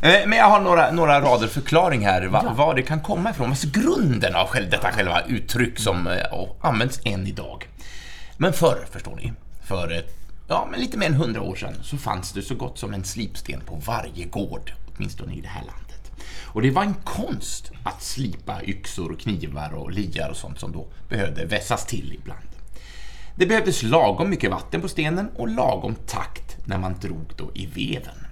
Eh, 0.00 0.26
Men 0.26 0.38
jag 0.38 0.44
har 0.46 0.60
några, 0.60 0.90
några 0.90 1.20
rader 1.20 1.46
förklaring 1.48 2.06
här, 2.06 2.22
va, 2.26 2.52
var 2.56 2.74
det 2.74 2.82
kan 2.82 3.00
komma 3.00 3.30
ifrån. 3.30 3.50
Alltså 3.50 3.66
grunden 3.72 4.34
av 4.34 4.46
själv, 4.46 4.70
detta 4.70 4.92
själva 4.92 5.20
uttryck 5.28 5.78
som 5.78 6.06
eh, 6.06 6.32
och 6.32 6.58
används 6.62 7.00
än 7.04 7.26
idag. 7.26 7.68
Men 8.36 8.52
förr, 8.52 8.78
förstår 8.92 9.16
ni, 9.16 9.32
för 9.72 10.04
ja, 10.48 10.68
men 10.70 10.80
lite 10.80 10.98
mer 10.98 11.06
än 11.06 11.14
hundra 11.14 11.42
år 11.42 11.56
sedan 11.56 11.74
så 11.82 11.96
fanns 11.96 12.32
det 12.32 12.42
så 12.42 12.54
gott 12.54 12.78
som 12.78 12.94
en 12.94 13.04
slipsten 13.04 13.60
på 13.60 13.74
varje 13.74 14.24
gård, 14.24 14.72
åtminstone 14.94 15.34
i 15.34 15.40
det 15.40 15.48
här 15.48 15.64
landet. 15.64 16.12
Och 16.44 16.62
det 16.62 16.70
var 16.70 16.82
en 16.82 16.94
konst 16.94 17.72
att 17.84 18.02
slipa 18.02 18.62
yxor 18.62 19.12
och 19.12 19.20
knivar 19.20 19.74
och 19.74 19.90
liar 19.90 20.28
och 20.30 20.36
sånt 20.36 20.60
som 20.60 20.72
då 20.72 20.86
behövde 21.08 21.44
vässas 21.44 21.86
till 21.86 22.12
ibland. 22.20 22.48
Det 23.36 23.46
behövdes 23.46 23.82
lagom 23.82 24.30
mycket 24.30 24.50
vatten 24.50 24.80
på 24.80 24.88
stenen 24.88 25.28
och 25.36 25.48
lagom 25.48 25.94
takt 25.94 26.66
när 26.66 26.78
man 26.78 26.98
drog 27.00 27.32
då 27.36 27.50
i 27.54 27.66
veven. 27.66 28.26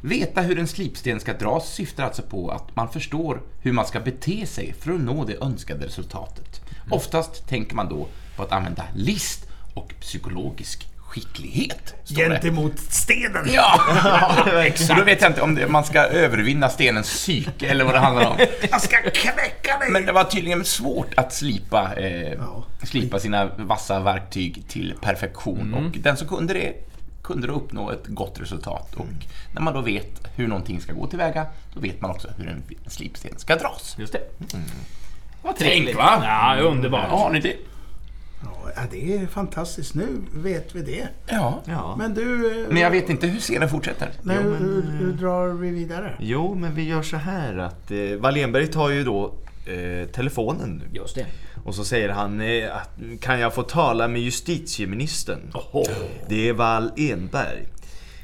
Veta 0.00 0.40
hur 0.40 0.58
en 0.58 0.68
slipsten 0.68 1.20
ska 1.20 1.32
dras 1.32 1.74
syftar 1.74 2.04
alltså 2.04 2.22
på 2.22 2.50
att 2.50 2.76
man 2.76 2.88
förstår 2.88 3.42
hur 3.62 3.72
man 3.72 3.86
ska 3.86 4.00
bete 4.00 4.46
sig 4.46 4.74
för 4.80 4.92
att 4.92 5.00
nå 5.00 5.24
det 5.24 5.42
önskade 5.42 5.86
resultatet. 5.86 6.60
Oftast 6.90 7.48
tänker 7.48 7.76
man 7.76 7.88
då 7.88 8.08
på 8.36 8.42
att 8.42 8.52
använda 8.52 8.84
list 8.94 9.47
och 9.74 9.94
psykologisk 10.00 10.88
skicklighet. 10.98 11.94
står 12.04 12.16
det. 12.22 12.28
Gentemot 12.28 12.78
stenen. 12.78 13.46
Ja, 13.52 13.80
exakt. 14.64 14.98
Då 14.98 15.04
vet 15.04 15.22
jag 15.22 15.30
inte 15.30 15.42
om 15.42 15.54
det, 15.54 15.68
man 15.68 15.84
ska 15.84 15.98
övervinna 16.00 16.68
stenens 16.68 17.06
psyke 17.08 17.66
eller 17.68 17.84
vad 17.84 17.94
det 17.94 17.98
handlar 17.98 18.26
om. 18.30 18.36
Jag 18.70 18.80
ska 18.82 18.96
knäcka 18.96 19.78
dig! 19.78 19.90
Men 19.90 20.06
det 20.06 20.12
var 20.12 20.24
tydligen 20.24 20.64
svårt 20.64 21.14
att 21.16 21.32
slipa, 21.34 21.94
eh, 21.96 22.32
Ja. 22.32 22.64
slipa 22.82 23.18
sina 23.18 23.46
vassa 23.56 24.00
verktyg 24.00 24.64
till 24.68 24.94
perfektion. 25.00 25.74
Och 25.74 25.98
den 25.98 26.16
som 26.16 26.28
kunde 26.28 26.54
det 26.54 26.72
kunde 27.22 27.46
då 27.46 27.52
uppnå 27.52 27.90
ett 27.90 28.06
gott 28.06 28.40
resultat. 28.40 28.94
Och 28.96 29.06
när 29.54 29.62
man 29.62 29.74
då 29.74 29.80
vet 29.80 30.26
hur 30.36 30.46
någonting 30.48 30.80
ska 30.80 30.92
gå 30.92 31.06
tillväga, 31.06 31.46
då 31.74 31.80
vet 31.80 32.00
man 32.00 32.10
också 32.10 32.28
hur 32.38 32.48
en 32.48 32.62
slipsten 32.86 33.38
ska 33.38 33.56
dras. 33.56 33.94
Just 33.98 34.12
det. 34.12 34.20
Vad 35.42 35.56
Trevligt 35.56 35.96
va? 35.96 36.22
Ja, 36.24 36.56
underbart. 36.62 37.08
Har 37.10 37.30
ni 37.30 37.40
det? 37.40 37.56
Ja, 38.76 38.82
det 38.90 39.16
är 39.16 39.26
fantastiskt. 39.26 39.94
Nu 39.94 40.06
vet 40.34 40.74
vi 40.74 40.82
det. 40.82 41.08
Ja. 41.26 41.62
Ja. 41.64 41.94
Men 41.98 42.14
du... 42.14 42.60
eh, 42.62 42.68
Men 42.68 42.82
jag 42.82 42.90
vet 42.90 43.10
inte 43.10 43.26
hur 43.26 43.40
serien 43.40 43.68
fortsätter. 43.68 44.08
Nej, 44.22 44.36
hur, 44.36 44.56
hur, 44.58 44.82
hur 44.98 45.12
drar 45.12 45.48
vi 45.48 45.70
vidare? 45.70 46.14
Jo, 46.20 46.54
men 46.54 46.74
vi 46.74 46.88
gör 46.88 47.02
så 47.02 47.16
här 47.16 47.56
att 47.58 47.90
eh, 47.90 47.98
Wallenberg 48.18 48.66
tar 48.66 48.88
ju 48.90 49.04
då 49.04 49.34
eh, 49.66 50.08
telefonen 50.08 50.82
nu. 50.92 50.98
Just 50.98 51.14
det. 51.14 51.26
Och 51.64 51.74
så 51.74 51.84
säger 51.84 52.08
han 52.08 52.40
eh, 52.40 52.76
att 52.76 52.98
kan 53.20 53.40
jag 53.40 53.54
få 53.54 53.62
tala 53.62 54.08
med 54.08 54.20
justitieministern? 54.22 55.40
Det 56.28 56.48
är 56.48 56.52
Wall 56.52 56.90
Enberg. 56.96 57.66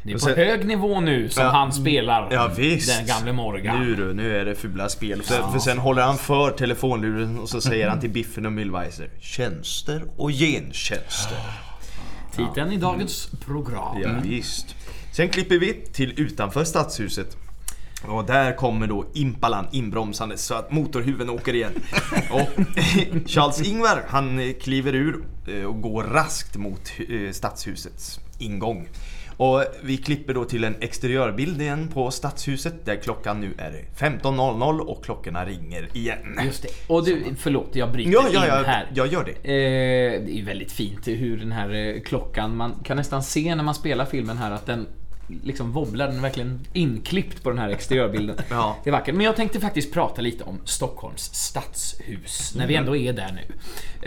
Det 0.05 0.11
är 0.11 0.15
på 0.15 0.19
sen- 0.19 0.37
hög 0.37 0.67
nivå 0.67 1.01
nu 1.01 1.29
som 1.29 1.43
Ja. 1.45 1.51
han 1.51 1.73
spelar. 1.73 2.29
Ja 2.33 2.51
visst. 2.57 2.97
Den 2.99 3.07
gamle 3.07 3.33
Morgan. 3.33 3.81
Nu 3.81 3.95
du, 3.95 4.15
nu 4.15 4.37
är 4.41 4.45
det 4.45 4.55
fula 4.55 4.89
spel. 4.89 5.23
För, 5.23 5.53
för 5.53 5.59
sen 5.59 5.79
håller 5.79 6.03
han 6.03 6.19
för 6.19 6.51
telefonluren 6.51 7.39
och 7.39 7.49
så 7.49 7.61
säger 7.61 7.89
han 7.89 8.01
till 8.01 8.11
Biffen 8.15 8.47
och 8.47 8.53
Müllweiser 8.53 9.09
Tjänster 9.21 10.03
och 10.17 10.31
gentjänster. 10.31 11.39
Titeln 12.37 12.73
i 12.73 12.77
dagens 12.77 13.31
program. 13.47 14.01
Ja, 14.03 14.11
visst. 14.23 14.75
Sen 15.13 15.29
klipper 15.29 15.59
vi 15.59 15.75
till 15.93 16.21
utanför 16.21 16.65
stadshuset. 16.65 17.37
Och 18.09 18.25
där 18.25 18.57
kommer 18.57 18.87
då 18.87 19.05
Impalan 19.15 19.67
inbromsande 19.73 20.37
så 20.39 20.55
att 20.55 20.73
motorhuven 20.73 21.31
åker 21.31 21.55
igen. 21.55 21.73
Och 22.31 22.49
Charles-Ingvar 23.27 24.03
han 24.09 24.55
kliver 24.63 24.95
ur 24.95 25.25
eh, 25.49 25.65
och 25.65 25.81
går 25.83 26.05
raskt 26.05 26.57
mot 26.57 26.93
eh, 27.09 27.33
stadshusets 27.33 28.21
ingång. 28.39 28.89
Och 29.37 29.65
vi 29.83 29.97
klipper 29.97 30.35
då 30.35 30.45
till 30.45 30.65
en 30.65 30.75
exteriörbild 30.81 31.61
igen 31.63 31.89
på 31.95 32.11
stadshuset 32.11 32.85
där 32.85 32.97
klockan 32.97 33.41
nu 33.41 33.55
är 33.59 33.85
15.00 33.99 34.79
och 34.81 35.05
klockorna 35.05 35.45
ringer 35.45 35.89
igen. 35.93 36.41
Just 36.45 36.63
det. 36.63 36.69
Och 36.95 37.05
du, 37.05 37.25
förlåt, 37.39 37.71
jag 37.73 37.93
bryter 37.93 38.13
Ja, 38.13 38.25
ja, 38.33 38.45
in 38.45 38.49
ja, 38.49 38.63
här. 38.67 38.91
jag 38.95 39.07
gör 39.07 39.25
det. 39.25 39.31
Eh, 39.31 40.25
det 40.27 40.39
är 40.41 40.45
väldigt 40.45 40.73
fint 40.73 41.09
hur 41.09 41.37
den 41.37 41.53
här 41.53 41.75
eh, 41.75 42.01
klockan, 42.01 42.57
man 42.57 42.75
kan 42.85 42.97
nästan 42.97 43.23
se 43.23 43.55
när 43.55 43.65
man 43.65 43.75
spelar 43.75 44.05
filmen 44.05 44.37
här 44.39 44.51
att 44.51 44.67
den 44.67 44.87
liksom 45.43 45.73
wobblar, 45.73 46.07
den 46.07 46.17
är 46.17 46.23
verkligen 46.23 46.61
inklippt 46.73 47.43
på 47.43 47.51
den 47.51 47.59
här 47.59 47.69
exteriörbilden. 47.69 48.37
Ja. 48.51 48.77
Det 48.85 48.91
är 48.91 48.93
vackert. 48.93 49.15
Men 49.15 49.27
jag 49.27 49.37
tänkte 49.37 49.61
faktiskt 49.61 49.93
prata 49.93 50.23
lite 50.23 50.45
om 50.45 50.59
Stockholms 50.65 51.35
stadshus, 51.35 52.55
när 52.57 52.67
vi 52.67 52.75
ändå 52.75 52.97
är 52.97 53.13
där 53.13 53.33
nu. 53.33 53.55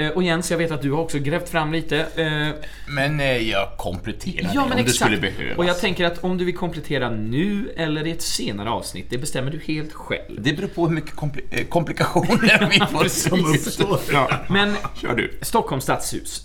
Eh, 0.03 0.12
Och 0.12 0.23
Jens, 0.23 0.51
jag 0.51 0.58
vet 0.58 0.71
att 0.71 0.82
du 0.82 0.91
har 0.91 1.01
också 1.03 1.19
grävt 1.19 1.49
fram 1.49 1.71
lite. 1.73 1.97
eh, 2.15 2.67
Men 2.93 3.19
eh, 3.19 3.38
jag 3.38 3.77
kompletterar 3.77 4.41
Ja, 4.43 4.49
det 4.49 4.53
men 4.56 4.63
om 4.63 4.69
det 4.69 4.82
exakt. 4.82 4.97
skulle 4.97 5.17
behövas. 5.17 5.58
Och 5.58 5.65
jag 5.65 5.80
tänker 5.80 6.06
att 6.06 6.23
om 6.23 6.38
du 6.38 6.45
vill 6.45 6.58
komplettera 6.58 7.10
nu 7.10 7.69
eller 7.77 8.08
i 8.08 8.12
ett 8.12 8.21
senare 8.21 8.69
avsnitt, 8.69 9.06
det 9.10 9.17
bestämmer 9.17 9.51
du 9.51 9.60
helt 9.73 9.93
själv. 9.93 10.41
Det 10.41 10.53
beror 10.53 10.67
på 10.67 10.88
hur 10.88 10.95
mycket 10.95 11.13
eh, 11.51 11.65
komplikationer 11.67 12.67
vi 12.71 12.80
får 12.80 13.08
Som 13.30 13.45
uppstår. 13.45 13.99
Ja. 14.12 14.30
Men 14.49 14.75
Kör 15.01 15.15
du. 15.15 15.38
Stockholms 15.41 15.84
stadshus. 15.84 16.43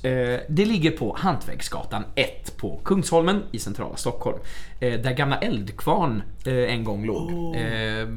Det 0.49 0.65
ligger 0.65 0.91
på 0.91 1.17
Hantverksgatan 1.21 2.05
1 2.15 2.57
på 2.57 2.81
Kungsholmen 2.85 3.43
i 3.53 3.59
centrala 3.59 3.97
Stockholm. 3.97 4.39
Eh, 4.83 5.01
där 5.01 5.13
gamla 5.13 5.39
Eldkvarn 5.39 6.23
eh, 6.47 6.55
en 6.55 6.85
gång 6.85 7.07
låg. 7.07 7.57
Eh, 7.57 8.09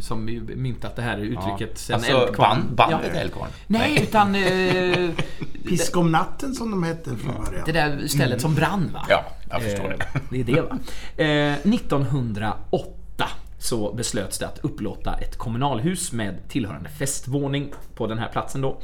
som 0.00 0.24
myntat 0.56 0.96
det 0.96 1.02
här 1.02 1.18
uttrycket 1.18 1.78
sen 1.78 1.94
Alltså 1.94 2.12
Eldkvarn. 2.12 2.60
band, 2.60 2.74
bandet 2.76 3.10
Ja. 3.14 3.20
Eldkvarn? 3.20 3.48
Nej, 3.66 4.02
utan 4.02 4.34
eh, 4.34 5.10
Pisk 5.68 5.96
om 5.96 6.12
natten 6.12 6.54
som 6.54 6.70
de 6.70 6.82
hette 6.82 7.16
från 7.16 7.44
början. 7.44 7.62
det 7.66 7.72
där 7.72 8.06
stället 8.06 8.40
som 8.40 8.54
brann 8.54 8.90
va? 8.94 9.06
Ja, 9.08 9.24
jag 9.50 9.62
förstår 9.62 9.88
det. 9.88 9.94
Eh, 9.94 10.20
Det 10.30 10.40
är 10.40 10.44
det 10.44 10.60
va. 10.60 10.78
Eh, 11.16 11.52
1908 11.52 13.28
så 13.58 13.92
beslöts 13.92 14.38
det 14.38 14.46
att 14.46 14.58
upplåta 14.62 15.14
ett 15.14 15.38
kommunalhus 15.38 16.12
med 16.12 16.48
tillhörande 16.48 16.88
festvåning 16.88 17.72
på 17.94 18.06
den 18.06 18.18
här 18.18 18.28
platsen 18.28 18.60
då. 18.60 18.80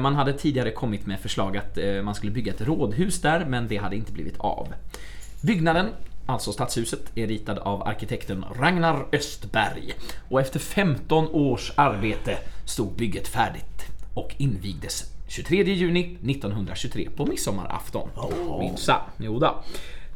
Man 0.00 0.14
hade 0.14 0.32
tidigare 0.32 0.70
kommit 0.70 1.06
med 1.06 1.20
förslag 1.20 1.56
att 1.56 1.78
man 2.04 2.14
skulle 2.14 2.32
bygga 2.32 2.52
ett 2.52 2.60
rådhus 2.60 3.20
där, 3.20 3.44
men 3.44 3.68
det 3.68 3.76
hade 3.76 3.96
inte 3.96 4.12
blivit 4.12 4.38
av. 4.38 4.68
Byggnaden, 5.42 5.86
alltså 6.28 6.52
stadshuset, 6.52 7.12
är 7.14 7.26
ritad 7.26 7.58
av 7.58 7.88
arkitekten 7.88 8.44
Ragnar 8.60 9.06
Östberg. 9.12 9.94
Och 10.28 10.40
efter 10.40 10.58
15 10.58 11.28
års 11.28 11.72
arbete 11.74 12.38
stod 12.64 12.92
bygget 12.92 13.28
färdigt 13.28 13.86
och 14.14 14.34
invigdes 14.38 15.04
23 15.28 15.62
juni 15.62 16.00
1923 16.00 17.08
på 17.16 17.26
midsommarafton. 17.26 18.08
Minsann, 18.60 19.00
jodå. 19.18 19.62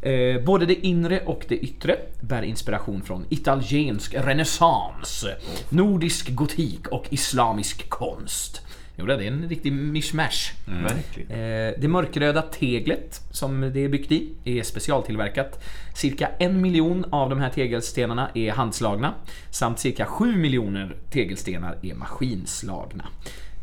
Eh, 0.03 0.43
både 0.45 0.67
det 0.67 0.87
inre 0.87 1.21
och 1.21 1.45
det 1.49 1.57
yttre 1.57 1.99
bär 2.21 2.43
inspiration 2.43 3.03
från 3.03 3.27
italiensk 3.29 4.15
renässans, 4.15 5.27
nordisk 5.69 6.35
gotik 6.35 6.89
och 6.89 7.07
islamisk 7.11 7.89
konst. 7.89 8.63
Jo, 8.97 9.07
det 9.07 9.15
är 9.15 9.23
en 9.23 9.49
riktig 9.49 9.73
mishmash. 9.73 10.53
Verkligen. 10.67 11.31
Eh, 11.31 11.75
Det 11.79 11.89
mörkröda 11.89 12.43
teglet 12.43 13.21
som 13.31 13.61
det 13.61 13.81
är 13.85 13.89
byggt 13.89 14.13
i 14.13 14.33
är 14.45 14.63
specialtillverkat. 14.63 15.65
Cirka 15.95 16.29
en 16.39 16.61
miljon 16.61 17.05
av 17.11 17.31
de 17.31 17.41
här 17.41 17.51
tegelstenarna 17.51 18.31
är 18.35 18.51
handslagna 18.53 19.15
samt 19.51 19.79
cirka 19.79 20.07
7 20.07 20.37
miljoner 20.37 20.97
tegelstenar 21.11 21.79
är 21.83 21.95
maskinslagna. 21.95 23.05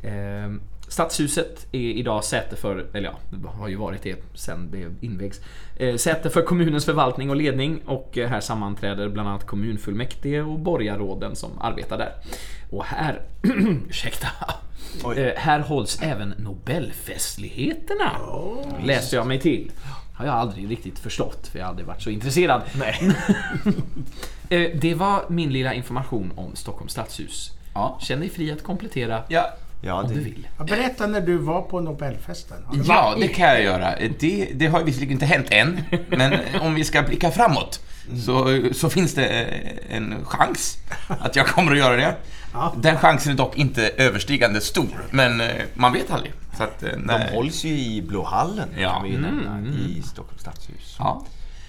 Eh, 0.04 0.52
Stadshuset 0.89 1.67
är 1.71 1.80
idag 1.80 2.23
säte 2.23 2.56
för, 2.56 2.86
eller 2.93 3.10
ja, 3.10 3.19
det 3.30 3.47
har 3.47 3.67
ju 3.67 3.75
varit 3.75 4.04
det 4.04 4.15
sen 4.34 4.71
det 4.71 5.06
invägs, 5.06 5.41
eh, 5.78 5.95
säte 5.95 6.30
för 6.30 6.41
kommunens 6.41 6.86
förvaltning 6.86 7.30
och 7.30 7.36
ledning 7.36 7.82
och 7.86 8.17
eh, 8.17 8.30
här 8.30 8.39
sammanträder 8.39 9.10
bland 9.10 9.30
annat 9.30 9.45
kommunfullmäktige 9.45 10.41
och 10.41 10.60
borgarråden 10.60 11.36
som 11.36 11.52
arbetar 11.62 11.97
där. 11.97 12.13
Och 12.69 12.86
här, 12.86 13.21
ursäkta, 13.89 14.28
eh, 15.15 15.34
här 15.36 15.60
hålls 15.60 16.02
även 16.02 16.34
Nobelfestligheterna. 16.38 18.12
Läste 18.84 19.15
jag 19.15 19.28
mig 19.28 19.39
till. 19.39 19.71
Har 20.13 20.25
jag 20.25 20.36
aldrig 20.36 20.71
riktigt 20.71 20.99
förstått, 20.99 21.47
för 21.47 21.60
jag 21.60 21.65
har 21.65 21.69
aldrig 21.69 21.88
varit 21.88 22.02
så 22.02 22.10
intresserad. 22.10 22.62
Nej. 22.73 23.12
Det 24.82 24.93
var 24.93 25.25
min 25.28 25.54
lilla 25.54 25.73
information 25.73 26.32
om 26.36 26.56
Stockholms 26.56 26.91
stadshus. 26.91 27.52
Ja. 27.73 27.99
Känn 28.02 28.19
dig 28.19 28.30
fri 28.30 28.52
att 28.52 28.63
komplettera 28.63 29.23
Ja, 29.28 29.54
Ja, 29.82 29.94
om 30.02 30.08
du 30.10 30.13
det, 30.15 30.20
vill. 30.22 30.48
Ja, 30.58 30.63
Berätta 30.63 31.08
när 31.08 31.22
du 31.22 31.38
var 31.38 31.62
på 31.62 31.80
Nobelfesten. 31.82 32.58
Du 32.74 32.82
ja, 32.88 33.15
det 33.20 33.28
kan 33.28 33.48
jag 33.48 33.63
göra. 33.63 33.96
Det, 34.20 34.50
det 34.56 34.68
har 34.68 34.80
ju 34.80 34.86
visserligen 34.86 35.13
inte 35.13 35.26
hänt 35.26 35.48
än, 35.52 35.82
men 36.08 36.34
om 36.62 36.76
vi 36.76 36.84
ska 36.84 37.02
blicka 37.02 37.32
framåt 37.32 37.80
så, 38.26 38.62
så 38.74 38.89
finns 38.89 39.13
det 39.13 39.26
eh, 39.28 39.96
en 39.98 40.26
chans 40.26 40.78
att 41.08 41.36
jag 41.36 41.48
kommer 41.48 41.72
att 41.72 41.78
göra 41.78 41.96
det. 41.96 42.15
Ja. 42.54 42.74
Den 42.78 42.98
chansen 42.98 43.32
är 43.34 43.38
dock 43.38 43.58
inte 43.58 43.89
överstigande 43.89 44.62
stor, 44.62 45.06
men 45.12 45.42
eh, 45.42 45.48
man 45.74 45.94
vet 45.94 46.12
aldrig. 46.12 46.34
Så 46.58 46.63
att, 46.63 46.84
eh, 46.84 46.89
de 47.08 47.36
hålls 47.36 47.63
ju 47.63 47.70
i 47.70 48.02
Blå 48.02 48.24
hallen, 48.24 48.70
Ja. 48.78 48.94
kan 48.94 49.04
vi 49.04 49.18
nämna, 49.18 49.62
i 49.88 50.02
Stockholms 50.02 50.42
stadshus. 50.42 50.96
Ja. 51.00 51.24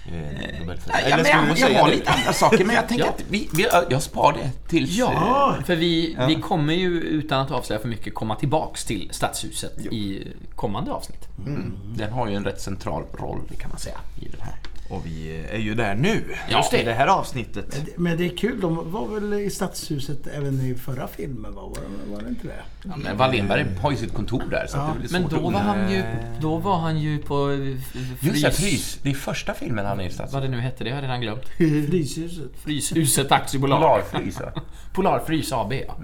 Eh, 0.05 0.59
Nobelfest. 0.59 0.89
Nej, 0.93 1.11
Eller 1.11 1.29
jag, 1.29 1.57
jag, 1.57 1.71
jag 1.71 1.79
har 1.81 1.89
det? 1.89 1.95
lite 1.95 2.11
andra 2.11 2.33
saker, 2.33 2.65
men 2.65 2.75
jag 2.75 2.87
tänker 2.87 3.05
Ja. 3.05 3.11
att 3.11 3.23
vi, 3.29 3.49
vi, 3.53 3.67
jag 3.89 4.01
spar 4.01 4.33
det 4.33 4.69
tills... 4.69 4.89
Ja. 4.97 5.55
För 5.65 5.75
vi, 5.75 6.17
vi 6.27 6.35
kommer 6.35 6.73
ju 6.73 6.99
utan 7.01 7.41
att 7.41 7.51
avslöja 7.51 7.81
för 7.81 7.87
mycket 7.87 8.13
komma 8.13 8.35
tillbaks 8.35 8.85
till 8.85 9.09
Stadshuset 9.11 9.79
i 9.79 10.27
kommande 10.55 10.91
avsnitt. 10.91 11.27
Mm. 11.47 11.73
Den 11.95 12.11
har 12.13 12.27
ju 12.27 12.35
en 12.35 12.45
rätt 12.45 12.61
central 12.61 13.03
roll, 13.13 13.41
kan 13.59 13.69
man 13.69 13.79
säga, 13.79 13.97
i 14.21 14.27
det 14.27 14.43
här. 14.43 14.55
Och 14.91 15.05
vi 15.05 15.45
är 15.51 15.57
ju 15.57 15.75
där 15.75 15.95
nu. 15.95 16.23
Just 16.49 16.71
det. 16.71 16.81
I 16.81 16.85
det 16.85 16.93
här 16.93 17.07
avsnittet. 17.07 17.77
Men 17.97 18.17
det 18.17 18.25
är 18.25 18.37
kul, 18.37 18.61
de 18.61 18.91
var 18.91 19.07
väl 19.07 19.33
i 19.33 19.49
Stadshuset 19.49 20.27
även 20.27 20.61
i 20.61 20.75
förra 20.75 21.07
filmen? 21.07 21.55
Va? 21.55 21.61
Var, 21.61 21.69
det- 21.75 22.11
var 22.15 22.21
det 22.21 22.29
inte 22.29 22.47
det? 22.47 22.53
Ja, 22.83 22.95
men 22.97 23.17
Wallenberg 23.17 23.65
har 23.81 23.91
ju 23.91 23.97
sitt 23.97 24.13
kontor 24.13 24.43
där, 24.51 24.65
så 24.67 24.77
att 24.77 24.95
det 25.01 25.07
är 25.07 25.11
Men 25.21 25.29
då 25.29 25.39
var 25.49 25.59
han 25.59 25.91
ju, 25.91 26.03
då 26.41 26.57
var 26.57 26.77
han 26.77 26.99
ju 26.99 27.17
på 27.17 27.51
eh, 27.51 27.59
Just 27.69 27.81
det, 28.21 28.51
frys... 28.51 28.57
Frys. 28.57 28.99
Det 29.03 29.09
är 29.09 29.13
första 29.13 29.53
filmen 29.53 29.85
han 29.85 29.99
är 29.99 30.03
i 30.03 30.07
Vad 30.07 30.13
Stadshuset. 30.13 30.41
det 30.41 30.47
nu 30.49 30.59
hette, 30.59 30.83
det 30.83 30.89
har 30.89 30.97
jag 30.97 31.03
redan 31.03 31.21
glömt. 31.21 31.45
Fryshuset. 31.89 32.51
Fryshuset 32.63 33.31
aktiebolag. 33.31 33.79
Polarfrys, 33.81 34.39
va? 34.39 34.51
Polarfrys 34.93 35.51
AB, 35.53 35.73
ja. 35.73 35.95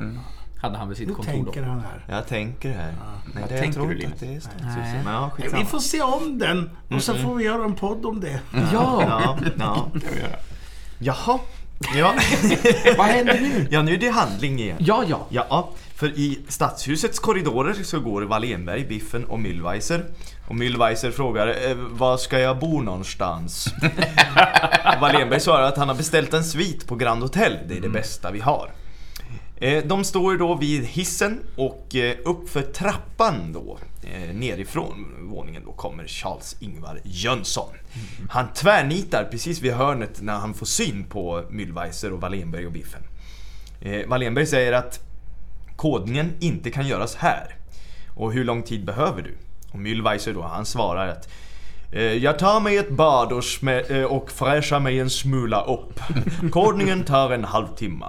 Hade 0.62 0.78
han 0.78 0.88
väl 0.88 0.98
sitt 0.98 1.08
Nu 1.08 1.14
kontor 1.14 1.32
då. 1.34 1.44
tänker 1.44 1.64
han 1.64 1.80
här. 1.80 2.16
Jag 2.16 2.28
tänker 2.28 2.72
här. 2.74 2.94
Nej, 3.34 3.42
Vad 3.42 3.50
det, 3.50 3.66
jag 3.66 3.74
tror 3.74 3.90
du, 3.90 3.96
inte 3.96 4.08
att 4.08 4.20
det 4.20 4.26
är 4.26 4.30
Nej. 4.30 4.42
Stadshuset. 4.42 5.06
Ja, 5.06 5.32
Vi 5.60 5.66
får 5.66 5.80
se 5.80 6.02
om 6.02 6.38
den 6.40 6.70
och 6.92 7.04
så 7.04 7.14
får 7.16 7.36
vi 7.36 7.44
göra 7.44 7.64
en 7.66 7.76
podd 7.76 8.06
om 8.06 8.20
det. 8.20 8.40
Ja! 8.54 8.62
Ja, 8.74 9.38
ja. 9.60 9.88
Det 9.94 10.00
kan 10.00 10.10
vi 10.16 10.20
göra. 10.22 10.36
Jaha. 11.00 11.40
Ja. 11.96 12.14
Vad 12.98 13.06
händer 13.08 13.40
nu? 13.42 13.68
ja, 13.72 13.82
nu 13.82 13.94
är 13.94 13.98
det 13.98 14.10
handling 14.10 14.60
igen. 14.60 14.78
Ja, 14.80 15.04
ja. 15.08 15.26
Ja, 15.30 15.70
för 15.96 16.08
i 16.08 16.40
stadshusets 16.48 17.20
korridorer 17.20 17.74
så 17.84 18.00
går 18.00 18.22
Wallenberg, 18.22 18.86
Biffen 18.86 19.26
och 19.26 19.40
Müllweiser. 19.40 20.04
Och 20.48 20.56
Müllweiser 20.56 21.12
frågar 21.12 21.48
eh, 21.70 21.76
var 21.76 22.18
ska 22.18 22.40
jag 22.40 22.60
bo 22.60 22.82
någonstans? 22.82 23.74
Wallenberg 25.02 25.40
svarar 25.40 25.64
att 25.64 25.78
han 25.78 25.88
har 25.88 25.96
beställt 25.96 26.34
en 26.34 26.44
svit 26.44 26.88
på 26.88 26.96
Grand 26.96 27.22
Hotel, 27.22 27.58
det 27.68 27.78
är 27.78 27.82
det 27.82 27.90
bästa 27.90 28.32
vi 28.32 28.40
har. 28.40 28.72
Eh, 29.60 29.84
De 29.86 30.04
står 30.04 30.32
ju 30.32 30.38
då 30.38 30.56
vid 30.56 30.86
hissen 30.86 31.40
och 31.56 31.96
eh, 31.96 32.16
uppför 32.26 32.62
trappan 32.62 33.54
då, 33.54 33.78
eh, 34.04 34.36
nerifrån 34.36 35.06
våningen 35.20 35.64
då 35.66 35.72
kommer 35.72 36.04
Charles-Ingvar 36.08 37.00
Jönsson. 37.04 37.74
Han 38.30 38.46
tvärnitar 38.54 39.28
precis 39.32 39.62
vid 39.62 39.74
hörnet 39.74 40.22
när 40.22 40.34
han 40.36 40.54
får 40.54 40.66
syn 40.66 41.04
på 41.10 41.44
Müllweiser 41.50 42.10
och 42.12 42.22
Wallenberg 42.22 42.66
och 42.66 42.72
Biffen. 42.72 43.02
Wallenberg 44.08 44.46
säger 44.46 44.74
att 44.74 45.00
kodningen 45.76 46.34
inte 46.40 46.72
kan 46.72 46.88
göras 46.88 47.16
här. 47.16 47.56
Och 48.16 48.34
hur 48.34 48.44
lång 48.44 48.64
tid 48.64 48.86
behöver 48.86 49.22
du? 49.22 49.38
Och 49.72 49.80
Müllweiser 49.80 50.34
då, 50.34 50.42
han 50.42 50.66
svarar 50.66 51.08
att 51.08 51.30
jag 52.22 52.40
tar 52.40 52.60
mig 52.60 52.78
ett 52.78 52.90
bad 52.90 53.32
och, 53.32 53.44
och 54.10 54.32
fräschar 54.32 54.80
mig 54.80 55.00
en 55.00 55.10
smula 55.10 55.64
upp. 55.64 56.00
Kodningen 56.52 57.04
tar 57.04 57.32
en 57.32 57.44
halvtimme. 57.44 58.06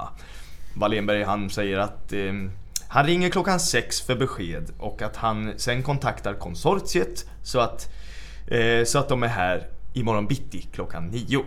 Wallenberg 0.78 1.22
han 1.22 1.50
säger 1.50 1.78
att 1.78 2.12
eh, 2.12 2.32
han 2.88 3.06
ringer 3.06 3.30
klockan 3.30 3.60
sex 3.60 4.00
för 4.00 4.16
besked 4.16 4.70
och 4.78 5.02
att 5.02 5.16
han 5.16 5.52
sen 5.56 5.82
kontaktar 5.82 6.34
konsortiet 6.34 7.26
så 7.42 7.60
att, 7.60 7.90
eh, 8.46 8.84
så 8.84 8.98
att 8.98 9.08
de 9.08 9.22
är 9.22 9.28
här 9.28 9.66
imorgon 9.92 10.26
bitti 10.26 10.62
klockan 10.72 11.06
nio. 11.08 11.44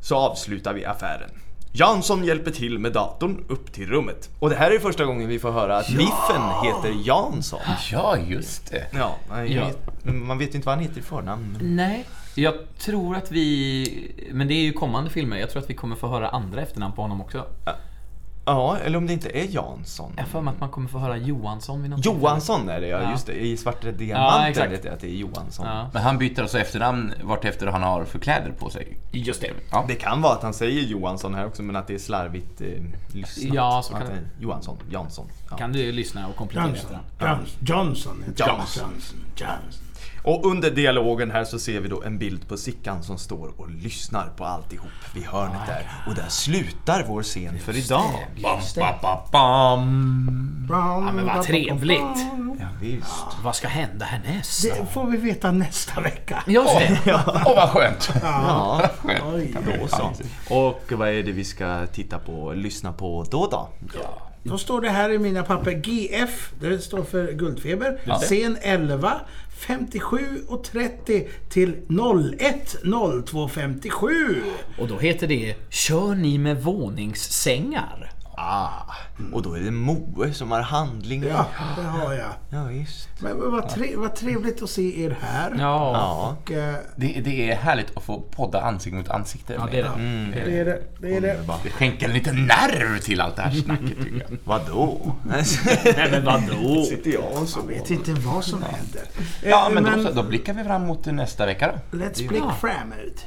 Så 0.00 0.16
avslutar 0.16 0.74
vi 0.74 0.84
affären. 0.84 1.30
Jansson 1.72 2.24
hjälper 2.24 2.50
till 2.50 2.78
med 2.78 2.92
datorn 2.92 3.44
upp 3.48 3.72
till 3.72 3.88
rummet. 3.88 4.30
Och 4.38 4.50
det 4.50 4.56
här 4.56 4.70
är 4.70 4.78
första 4.78 5.04
gången 5.04 5.28
vi 5.28 5.38
får 5.38 5.50
höra 5.50 5.76
att 5.76 5.88
Biffen 5.88 6.42
heter 6.64 7.06
Jansson. 7.06 7.60
Ja, 7.92 8.16
just 8.28 8.70
det. 8.70 8.86
Ja, 8.92 9.16
man 9.28 9.52
Ja. 9.52 9.64
vet- 9.66 10.04
man 10.14 10.38
vet 10.38 10.50
ju 10.50 10.54
inte 10.54 10.66
vad 10.66 10.74
han 10.74 10.84
heter 10.84 10.98
i 10.98 11.02
förnamn. 11.02 11.58
Nej. 11.60 12.04
Jag 12.34 12.54
tror 12.78 13.16
att 13.16 13.32
vi... 13.32 14.28
Men 14.32 14.48
det 14.48 14.54
är 14.54 14.62
ju 14.62 14.72
kommande 14.72 15.10
filmer. 15.10 15.36
Jag 15.36 15.50
tror 15.50 15.62
att 15.62 15.70
vi 15.70 15.74
kommer 15.74 15.96
få 15.96 16.08
höra 16.08 16.28
andra 16.28 16.62
efternamn 16.62 16.94
på 16.94 17.02
honom 17.02 17.20
också. 17.20 17.46
Ja, 17.66 17.72
eller 18.84 18.98
om 18.98 19.06
det 19.06 19.12
inte 19.12 19.38
är 19.38 19.44
Jansson. 19.44 20.12
Jag 20.16 20.22
har 20.22 20.28
för 20.28 20.40
mig 20.40 20.54
att 20.54 20.60
man 20.60 20.68
kommer 20.70 20.88
få 20.88 20.98
höra 20.98 21.16
Johansson 21.16 21.82
vid 21.82 21.90
något 21.90 22.04
Johansson 22.04 22.68
är 22.68 22.80
det 22.80 22.86
ja, 22.88 23.02
Ja. 23.02 23.10
just 23.10 23.26
det. 23.26 23.32
I 23.32 23.56
Svarta 23.56 23.86
Ja, 23.86 23.92
Diamanten 23.92 24.50
exakt. 24.50 24.72
vet 24.72 24.84
jag 24.84 24.94
att 24.94 25.00
det 25.00 25.06
är 25.10 25.14
Johansson. 25.14 25.66
Ja. 25.66 25.90
Men 25.92 26.02
han 26.02 26.18
byter 26.18 26.40
alltså 26.40 26.58
efternamn 26.58 27.12
vart 27.22 27.44
efter 27.44 27.66
han 27.66 27.82
har 27.82 28.04
för 28.04 28.18
kläder 28.18 28.52
på 28.58 28.70
sig. 28.70 28.96
Just 29.10 29.40
det. 29.40 29.50
Ja. 29.70 29.84
Det 29.88 29.94
kan 29.94 30.22
vara 30.22 30.32
att 30.32 30.42
han 30.42 30.54
säger 30.54 30.82
Johansson 30.82 31.34
här 31.34 31.46
också 31.46 31.62
men 31.62 31.76
att 31.76 31.86
det 31.86 31.94
är 31.94 31.98
slarvigt 31.98 32.60
eh, 32.60 32.66
lyssnat. 33.12 33.54
Ja, 33.54 33.82
så 33.84 33.92
kan 33.92 34.06
det. 34.06 34.24
Johansson, 34.40 34.76
Jansson. 34.90 35.26
Ja. 35.50 35.56
Kan 35.56 35.72
du 35.72 35.92
lyssna 35.92 36.26
och 36.26 36.36
komplettera 36.36 36.66
Johnson. 36.68 36.96
Johnson. 37.60 38.24
Johnson. 38.24 38.24
Johnson. 38.36 38.90
Johnson. 39.36 39.84
Och 40.22 40.46
under 40.46 40.70
dialogen 40.70 41.30
här 41.30 41.44
så 41.44 41.58
ser 41.58 41.80
vi 41.80 41.88
då 41.88 42.02
en 42.02 42.18
bild 42.18 42.48
på 42.48 42.56
Sickan 42.56 43.02
som 43.02 43.18
står 43.18 43.60
och 43.60 43.70
lyssnar 43.70 44.26
på 44.36 44.44
alltihop 44.44 44.90
vid 45.14 45.24
hörnet 45.24 45.66
där. 45.66 45.90
Och 46.06 46.14
där 46.14 46.28
slutar 46.28 47.04
vår 47.08 47.22
scen 47.22 47.58
för 47.58 47.76
idag. 47.76 48.12
Bam, 48.42 48.60
bam, 48.76 48.94
bam, 49.02 49.18
bam. 49.32 50.66
Ja, 50.70 51.12
men 51.12 51.26
vad 51.26 51.42
trevligt. 51.44 52.00
Ja, 52.60 52.66
visst. 52.80 53.26
Vad 53.44 53.56
ska 53.56 53.68
hända 53.68 54.04
härnäst? 54.04 54.62
Det 54.62 54.86
får 54.92 55.06
vi 55.06 55.16
veta 55.16 55.52
nästa 55.52 56.00
vecka. 56.00 56.42
Just 56.46 56.78
det. 56.78 57.00
Åh, 57.26 57.56
vad 57.56 57.68
skönt. 57.70 58.10
Ja, 58.22 58.82
Oj. 59.34 59.54
då 59.80 59.88
så. 59.88 60.12
Och 60.54 60.92
vad 60.92 61.08
är 61.08 61.22
det 61.22 61.32
vi 61.32 61.44
ska 61.44 61.86
titta 61.86 62.18
på 62.18 62.32
och 62.32 62.56
lyssna 62.56 62.92
på 62.92 63.26
då 63.30 63.46
då? 63.50 63.68
Då 64.42 64.58
står 64.58 64.80
det 64.80 64.90
här 64.90 65.10
i 65.10 65.18
mina 65.18 65.42
papper 65.42 65.70
GF, 65.70 66.52
det 66.60 66.78
står 66.78 67.02
för 67.02 67.32
Guldfeber. 67.32 68.00
Scen 68.20 68.58
11, 68.62 69.20
57 69.58 70.18
och 70.48 70.64
30 70.64 71.28
till 71.48 71.74
010257. 72.82 74.42
Och 74.78 74.88
då 74.88 74.98
heter 74.98 75.26
det 75.26 75.54
Kör 75.70 76.14
ni 76.14 76.38
med 76.38 76.62
våningssängar? 76.62 78.10
Ah, 78.40 78.68
och 79.32 79.42
då 79.42 79.54
är 79.54 79.60
det 79.60 79.70
Moe 79.70 80.32
som 80.32 80.50
har 80.50 80.60
handlingen. 80.62 81.28
Ja, 81.28 81.46
det 81.76 81.82
har 81.82 82.12
jag. 82.12 82.30
Ja, 82.50 82.64
visst. 82.64 83.08
Men 83.20 83.50
vad, 83.50 83.68
tre, 83.68 83.96
vad 83.96 84.14
trevligt 84.16 84.62
att 84.62 84.70
se 84.70 85.04
er 85.04 85.16
här. 85.20 85.50
Ja, 85.58 85.58
Ja. 85.92 86.36
Och, 86.42 86.52
eh, 86.52 86.74
Det, 86.96 87.20
det 87.24 87.50
är 87.50 87.56
härligt 87.56 87.96
att 87.96 88.02
få 88.02 88.20
podda 88.20 88.60
ansikte 88.62 88.96
mot 88.98 89.08
ansikte. 89.08 89.52
ja 89.52 89.68
det 89.70 89.78
är 89.78 89.82
det. 89.82 89.90
det 90.44 90.60
är 90.60 90.64
det. 90.64 90.82
det, 91.00 91.16
är 91.16 91.20
det. 91.20 91.40
Det 91.64 91.70
skänker 91.70 92.06
en 92.08 92.12
liten 92.14 92.46
nerv 92.46 92.98
till 92.98 93.20
allt 93.20 93.36
det 93.36 93.42
här 93.42 93.50
snacket 93.50 93.96
tycker 94.04 94.26
jag. 94.28 94.38
Vadå? 94.44 95.14
Nej 95.24 96.08
men 96.10 96.24
vadå? 96.24 96.84
Sitter 96.84 97.10
jag 97.10 97.42
och 97.42 97.48
så? 97.48 97.58
Jag 97.60 97.66
vet 97.66 97.90
inte 97.90 98.12
vad 98.12 98.44
som 98.44 98.62
händer. 98.62 99.02
Ja, 99.42 99.68
Eh, 99.68 99.74
men 99.74 99.84
då, 99.84 100.08
så- 100.08 100.12
då 100.14 100.22
blickar 100.22 100.54
vi 100.54 100.64
fram 100.64 100.86
mot 100.86 101.06
nästa 101.06 101.46
vecka 101.46 101.72
då. 101.90 101.98
Let's 101.98 102.28
blick 102.28 102.42
framåt. 102.60 103.26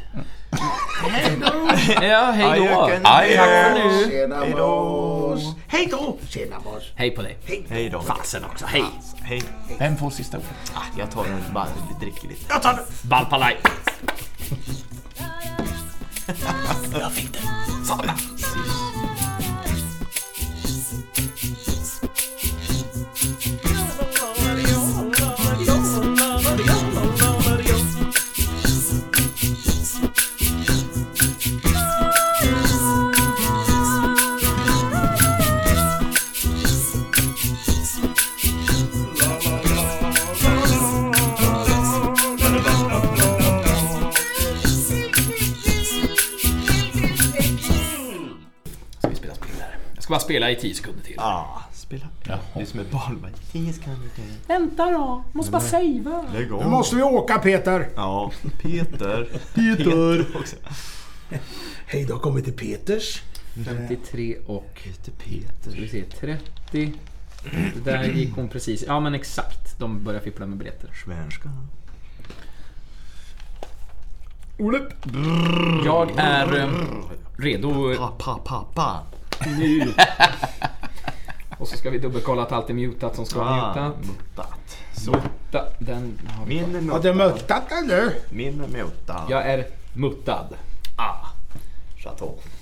Ja, 2.01 2.31
hej 2.31 2.59
då. 2.59 2.81
Ajöken. 2.81 3.01
Aj, 3.05 3.35
Tack 3.37 3.47
för 3.47 3.73
nu. 3.73 4.09
Tjena 4.09 4.35
Hej 4.43 4.51
då. 4.51 4.57
boss! 4.57 5.55
Hej 5.67 5.87
då! 5.91 6.17
Tjena 6.29 6.59
boss! 6.59 6.83
Hej 6.95 7.11
på 7.11 7.21
dig. 7.21 7.37
Hej 7.69 7.89
då. 7.89 8.01
Fasen 8.01 8.43
också, 8.51 8.65
hej. 8.65 8.83
Hej. 9.21 9.41
Vem 9.79 9.97
får 9.97 10.09
sista 10.09 10.37
ordet? 10.37 10.71
Ah, 10.75 10.79
jag 10.97 11.11
tar 11.11 11.25
en 11.25 11.53
bara 11.53 11.67
dricker 11.99 12.27
lite. 12.27 12.45
Jag 12.49 12.61
tar 12.61 12.73
det! 12.73 13.07
Balpalaj. 13.07 13.57
Jag 16.99 17.11
fick 17.11 17.33
den. 17.33 17.85
Sabla. 17.85 18.13
Ska 50.11 50.15
bara 50.15 50.23
spela 50.25 50.51
i 50.51 50.55
10 50.55 50.73
sekunder 50.73 51.03
till. 51.03 51.15
Ah, 51.19 51.61
spela. 51.73 52.07
Det 52.53 52.61
är 52.61 52.65
som 52.65 52.79
ett 52.79 52.91
barn. 52.91 53.19
bara, 53.21 53.31
Tio 53.51 53.73
sekunder 53.73 54.09
till. 54.15 54.23
Vänta 54.47 54.91
då, 54.91 55.23
måste 55.31 55.51
bara 55.51 55.61
savea. 55.61 56.25
Lägg 56.33 56.47
Nu 56.51 56.53
av. 56.55 56.69
måste 56.69 56.95
vi 56.95 57.03
åka 57.03 57.37
Peter! 57.39 57.89
Ja, 57.95 58.31
Peter. 58.61 59.27
Peter. 59.53 60.25
också. 60.37 60.55
Hej 61.85 62.05
då, 62.05 62.19
kommit 62.19 62.43
till 62.45 62.53
Peters. 62.53 63.21
53 63.65 64.37
och... 64.47 64.81
Peter, 64.83 65.01
Ska 65.01 65.11
Peter. 65.11 65.81
vi 65.81 65.87
se, 65.89 66.03
30. 66.03 66.93
Det 67.75 67.91
där 67.91 68.03
gick 68.03 68.35
hon 68.35 68.49
precis... 68.49 68.83
Ja 68.87 68.99
men 68.99 69.13
exakt. 69.15 69.79
De 69.79 70.03
börjar 70.03 70.19
fippla 70.19 70.45
med 70.45 70.57
biljetter. 70.57 70.89
Svenska. 71.05 71.49
Jag 75.85 76.11
är 76.17 76.57
eh, 76.57 76.69
redo 77.37 77.95
Pa, 77.97 78.07
pa, 78.17 78.37
pa, 78.45 78.65
pa. 78.73 78.99
Nu. 79.45 79.93
Och 81.57 81.67
så 81.67 81.77
ska 81.77 81.89
vi 81.89 81.97
dubbelkolla 81.97 82.41
att 82.41 82.51
allt 82.51 82.69
är 82.69 82.73
mutat 82.73 83.15
som 83.15 83.25
ska 83.25 83.39
vara 83.39 83.49
Ah, 83.49 83.67
mutat. 83.67 83.97
mutat. 84.05 84.77
Så. 84.93 85.11
Muta, 85.11 85.65
den 85.79 86.19
har 86.37 86.45
vi 86.45 86.55
Min 86.65 86.75
är 86.75 86.91
Har 86.91 86.99
du 86.99 87.13
mutat. 87.13 87.71
eller? 87.71 88.13
Min 88.29 88.61
är 88.61 88.67
mutat. 88.67 89.23
Jag 89.29 89.45
är 89.45 89.67
muttad. 89.93 90.47
Ah. 90.95 91.27
Chateau. 92.03 92.39